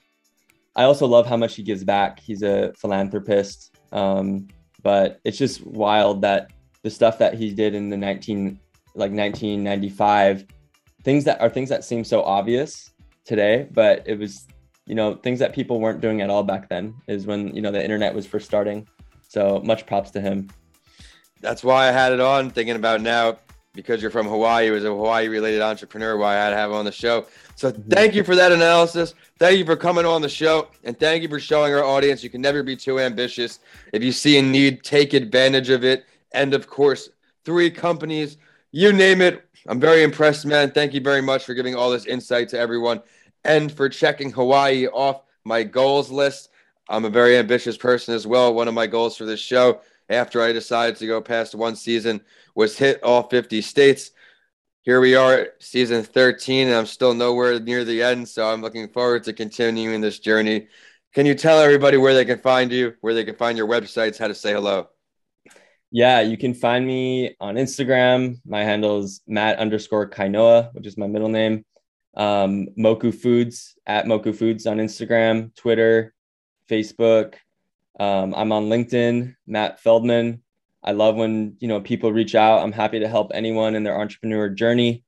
I 0.75 0.83
also 0.83 1.07
love 1.07 1.25
how 1.25 1.35
much 1.35 1.55
he 1.55 1.63
gives 1.63 1.83
back. 1.83 2.19
He's 2.19 2.43
a 2.43 2.71
philanthropist. 2.77 3.75
Um, 3.91 4.47
but 4.83 5.19
it's 5.23 5.39
just 5.39 5.65
wild 5.65 6.21
that 6.21 6.51
the 6.83 6.91
stuff 6.91 7.17
that 7.17 7.33
he 7.33 7.53
did 7.55 7.73
in 7.73 7.89
the 7.89 7.97
19 7.97 8.59
like 8.95 9.11
1995 9.11 10.45
things 11.03 11.23
that 11.23 11.41
are 11.41 11.49
things 11.49 11.69
that 11.69 11.83
seem 11.83 12.03
so 12.03 12.23
obvious 12.23 12.91
today 13.25 13.67
but 13.71 14.03
it 14.05 14.17
was 14.17 14.47
you 14.89 14.95
know 14.95 15.15
things 15.15 15.39
that 15.39 15.53
people 15.53 15.79
weren't 15.79 16.01
doing 16.01 16.21
at 16.21 16.29
all 16.29 16.43
back 16.43 16.67
then 16.67 16.93
is 17.07 17.25
when 17.25 17.55
you 17.55 17.61
know 17.61 17.71
the 17.71 17.81
internet 17.81 18.13
was 18.13 18.25
first 18.25 18.45
starting 18.45 18.87
so 19.27 19.61
much 19.63 19.85
props 19.85 20.11
to 20.11 20.19
him 20.19 20.49
that's 21.41 21.63
why 21.63 21.87
i 21.87 21.91
had 21.91 22.11
it 22.11 22.19
on 22.19 22.49
thinking 22.49 22.75
about 22.75 22.99
now 22.99 23.37
because 23.73 24.01
you're 24.01 24.11
from 24.11 24.27
Hawaii, 24.27 24.67
it 24.67 24.71
was 24.71 24.83
a 24.83 24.87
Hawaii 24.87 25.27
related 25.27 25.61
entrepreneur 25.61 26.17
why 26.17 26.35
I 26.35 26.39
had 26.39 26.49
to 26.49 26.55
have 26.55 26.71
on 26.71 26.85
the 26.85 26.91
show. 26.91 27.25
So 27.55 27.71
mm-hmm. 27.71 27.89
thank 27.89 28.15
you 28.15 28.23
for 28.23 28.35
that 28.35 28.51
analysis. 28.51 29.13
Thank 29.37 29.57
you 29.57 29.65
for 29.65 29.75
coming 29.75 30.05
on 30.05 30.21
the 30.21 30.29
show. 30.29 30.67
And 30.83 30.99
thank 30.99 31.21
you 31.21 31.29
for 31.29 31.39
showing 31.39 31.73
our 31.73 31.83
audience 31.83 32.23
you 32.23 32.29
can 32.29 32.41
never 32.41 32.63
be 32.63 32.75
too 32.75 32.99
ambitious. 32.99 33.59
If 33.93 34.03
you 34.03 34.11
see 34.11 34.37
a 34.37 34.41
need, 34.41 34.83
take 34.83 35.13
advantage 35.13 35.69
of 35.69 35.83
it. 35.83 36.05
And 36.31 36.53
of 36.53 36.67
course, 36.67 37.09
three 37.45 37.69
companies, 37.69 38.37
you 38.71 38.91
name 38.91 39.21
it. 39.21 39.45
I'm 39.67 39.79
very 39.79 40.03
impressed, 40.03 40.45
man. 40.45 40.71
Thank 40.71 40.93
you 40.93 41.01
very 41.01 41.21
much 41.21 41.45
for 41.45 41.53
giving 41.53 41.75
all 41.75 41.91
this 41.91 42.05
insight 42.05 42.49
to 42.49 42.59
everyone 42.59 43.01
and 43.43 43.71
for 43.71 43.89
checking 43.89 44.31
Hawaii 44.31 44.87
off 44.87 45.23
my 45.45 45.63
goals 45.63 46.11
list. 46.11 46.49
I'm 46.89 47.05
a 47.05 47.09
very 47.09 47.37
ambitious 47.37 47.77
person 47.77 48.13
as 48.13 48.25
well. 48.25 48.53
One 48.53 48.67
of 48.67 48.73
my 48.73 48.87
goals 48.87 49.15
for 49.15 49.25
this 49.25 49.39
show 49.39 49.81
after 50.09 50.41
I 50.41 50.51
decided 50.51 50.95
to 50.97 51.07
go 51.07 51.21
past 51.21 51.55
one 51.55 51.75
season 51.75 52.21
was 52.55 52.77
hit 52.77 53.03
all 53.03 53.23
50 53.29 53.61
states. 53.61 54.11
Here 54.81 54.99
we 54.99 55.15
are, 55.15 55.49
season 55.59 56.03
13, 56.03 56.67
and 56.67 56.75
I'm 56.75 56.85
still 56.85 57.13
nowhere 57.13 57.59
near 57.59 57.85
the 57.85 58.01
end. 58.01 58.27
So 58.27 58.49
I'm 58.49 58.61
looking 58.61 58.87
forward 58.87 59.23
to 59.25 59.33
continuing 59.33 60.01
this 60.01 60.19
journey. 60.19 60.67
Can 61.13 61.25
you 61.25 61.35
tell 61.35 61.59
everybody 61.59 61.97
where 61.97 62.13
they 62.13 62.25
can 62.25 62.39
find 62.39 62.71
you, 62.71 62.93
where 63.01 63.13
they 63.13 63.23
can 63.23 63.35
find 63.35 63.57
your 63.57 63.67
websites, 63.67 64.17
how 64.17 64.27
to 64.27 64.35
say 64.35 64.53
hello? 64.53 64.87
Yeah, 65.91 66.21
you 66.21 66.37
can 66.37 66.53
find 66.53 66.85
me 66.85 67.35
on 67.39 67.55
Instagram. 67.55 68.39
My 68.45 68.63
handle 68.63 68.99
is 68.99 69.21
Matt 69.27 69.57
underscore 69.57 70.09
Kainoa, 70.09 70.73
which 70.73 70.85
is 70.85 70.97
my 70.97 71.07
middle 71.07 71.29
name. 71.29 71.65
Um, 72.19 72.67
Moku 72.77 73.15
Foods 73.15 73.77
at 73.87 74.05
Moku 74.05 74.35
Foods 74.35 74.67
on 74.67 74.77
Instagram, 74.77 75.55
Twitter, 75.55 76.13
Facebook. 76.69 77.35
Um, 77.97 78.35
I'm 78.35 78.51
on 78.51 78.65
LinkedIn, 78.65 79.35
Matt 79.47 79.79
Feldman. 79.79 80.43
I 80.83 80.91
love 80.91 81.15
when 81.15 81.55
you 81.59 81.69
know 81.69 81.79
people 81.79 82.11
reach 82.11 82.35
out. 82.35 82.61
I'm 82.61 82.73
happy 82.73 82.99
to 82.99 83.07
help 83.07 83.31
anyone 83.33 83.73
in 83.73 83.83
their 83.83 83.97
entrepreneur 83.97 84.49
journey. 84.49 85.05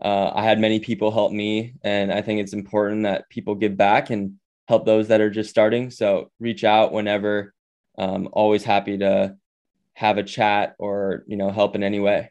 Uh, 0.00 0.30
I 0.32 0.44
had 0.44 0.60
many 0.60 0.78
people 0.78 1.10
help 1.10 1.32
me, 1.32 1.74
and 1.82 2.12
I 2.12 2.22
think 2.22 2.40
it's 2.40 2.52
important 2.52 3.02
that 3.02 3.28
people 3.28 3.56
give 3.56 3.76
back 3.76 4.10
and 4.10 4.34
help 4.68 4.86
those 4.86 5.08
that 5.08 5.20
are 5.20 5.30
just 5.30 5.50
starting. 5.50 5.90
So 5.90 6.30
reach 6.38 6.62
out 6.62 6.92
whenever. 6.92 7.54
Um, 7.98 8.28
always 8.32 8.62
happy 8.62 8.98
to 8.98 9.36
have 9.94 10.16
a 10.16 10.22
chat 10.22 10.76
or 10.78 11.24
you 11.26 11.36
know 11.36 11.50
help 11.50 11.74
in 11.74 11.82
any 11.82 11.98
way. 11.98 12.30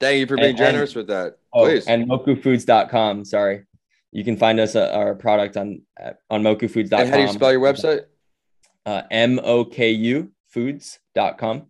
Thank 0.00 0.20
you 0.20 0.26
for 0.26 0.36
being 0.36 0.50
and, 0.50 0.58
generous 0.58 0.90
and, 0.90 0.96
with 0.96 1.06
that. 1.08 1.38
Oh, 1.52 1.64
Please. 1.64 1.86
and 1.86 2.08
mokufoods.com. 2.08 3.24
Sorry. 3.24 3.64
You 4.12 4.24
can 4.24 4.36
find 4.36 4.60
us 4.60 4.76
uh, 4.76 4.90
our 4.94 5.14
product 5.14 5.56
on 5.56 5.82
on 6.30 6.42
mokufoods.com. 6.42 7.00
And 7.00 7.10
how 7.10 7.16
do 7.16 7.22
you 7.22 7.32
spell 7.32 7.52
your 7.52 7.60
website? 7.60 8.04
Uh, 8.86 9.02
M 9.10 9.40
O 9.42 9.64
K 9.64 9.90
U 9.90 10.30
foods.com. 10.48 11.66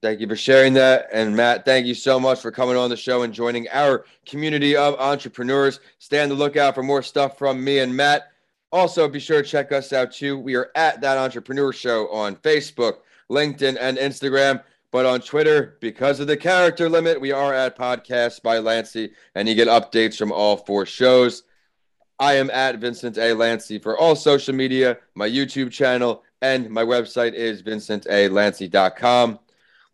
Thank 0.00 0.20
you 0.20 0.28
for 0.28 0.36
sharing 0.36 0.74
that. 0.74 1.08
And 1.12 1.34
Matt, 1.34 1.64
thank 1.64 1.84
you 1.84 1.94
so 1.94 2.20
much 2.20 2.40
for 2.40 2.52
coming 2.52 2.76
on 2.76 2.88
the 2.88 2.96
show 2.96 3.22
and 3.22 3.34
joining 3.34 3.68
our 3.70 4.04
community 4.26 4.76
of 4.76 4.94
entrepreneurs. 5.00 5.80
Stay 5.98 6.22
on 6.22 6.28
the 6.28 6.36
lookout 6.36 6.76
for 6.76 6.84
more 6.84 7.02
stuff 7.02 7.36
from 7.36 7.62
me 7.64 7.80
and 7.80 7.96
Matt. 7.96 8.28
Also, 8.70 9.08
be 9.08 9.18
sure 9.18 9.42
to 9.42 9.48
check 9.48 9.72
us 9.72 9.92
out 9.92 10.12
too. 10.12 10.38
We 10.38 10.54
are 10.54 10.70
at 10.76 11.00
That 11.00 11.18
Entrepreneur 11.18 11.72
Show 11.72 12.08
on 12.10 12.36
Facebook, 12.36 12.98
LinkedIn, 13.28 13.76
and 13.80 13.98
Instagram. 13.98 14.62
But 14.90 15.04
on 15.04 15.20
Twitter, 15.20 15.76
because 15.80 16.18
of 16.18 16.26
the 16.26 16.36
character 16.36 16.88
limit, 16.88 17.20
we 17.20 17.30
are 17.30 17.52
at 17.52 17.76
Podcasts 17.76 18.42
by 18.42 18.58
Lancy, 18.58 19.12
and 19.34 19.46
you 19.46 19.54
get 19.54 19.68
updates 19.68 20.16
from 20.16 20.32
all 20.32 20.56
four 20.56 20.86
shows. 20.86 21.42
I 22.18 22.34
am 22.34 22.50
at 22.50 22.78
Vincent 22.78 23.18
A. 23.18 23.34
Lancy 23.34 23.78
for 23.78 23.98
all 23.98 24.16
social 24.16 24.54
media, 24.54 24.98
my 25.14 25.28
YouTube 25.28 25.70
channel, 25.70 26.24
and 26.40 26.70
my 26.70 26.82
website 26.82 27.34
is 27.34 27.62
vincentalancy.com. 27.62 29.38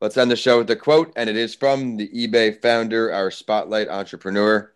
Let's 0.01 0.17
end 0.17 0.31
the 0.31 0.37
show 0.37 0.59
with 0.59 0.71
a 0.71 0.77
quote, 0.77 1.13
and 1.17 1.29
it 1.29 1.37
is 1.37 1.55
from 1.55 1.97
the 1.97 2.09
eBay 2.09 2.61
founder, 2.63 3.13
our 3.13 3.31
spotlight 3.31 3.89
entrepreneur. 3.89 4.73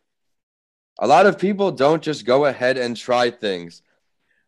A 0.98 1.06
lot 1.06 1.26
of 1.26 1.38
people 1.38 1.70
don't 1.70 2.02
just 2.02 2.26
go 2.26 2.46
ahead 2.46 2.76
and 2.76 2.96
try 2.96 3.30
things. 3.30 3.82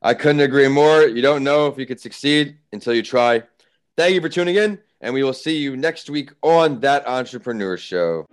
I 0.03 0.15
couldn't 0.15 0.41
agree 0.41 0.69
more. 0.69 1.03
You 1.03 1.23
don't 1.23 1.45
know 1.45 1.69
if 1.69 1.79
you 1.79 1.87
could 1.87 2.01
succeed 2.01 2.59
until 2.73 2.95
you 2.95 3.03
try. 3.03 3.45
Thank 3.97 4.15
you 4.15 4.21
for 4.21 4.29
tuning 4.29 4.57
in, 4.57 4.81
and 5.01 5.15
we 5.15 5.23
will 5.23 5.33
see 5.33 5.57
you 5.57 5.77
next 5.77 6.11
week 6.11 6.31
on 6.43 6.81
That 6.81 7.07
Entrepreneur 7.07 7.77
Show. 7.77 8.27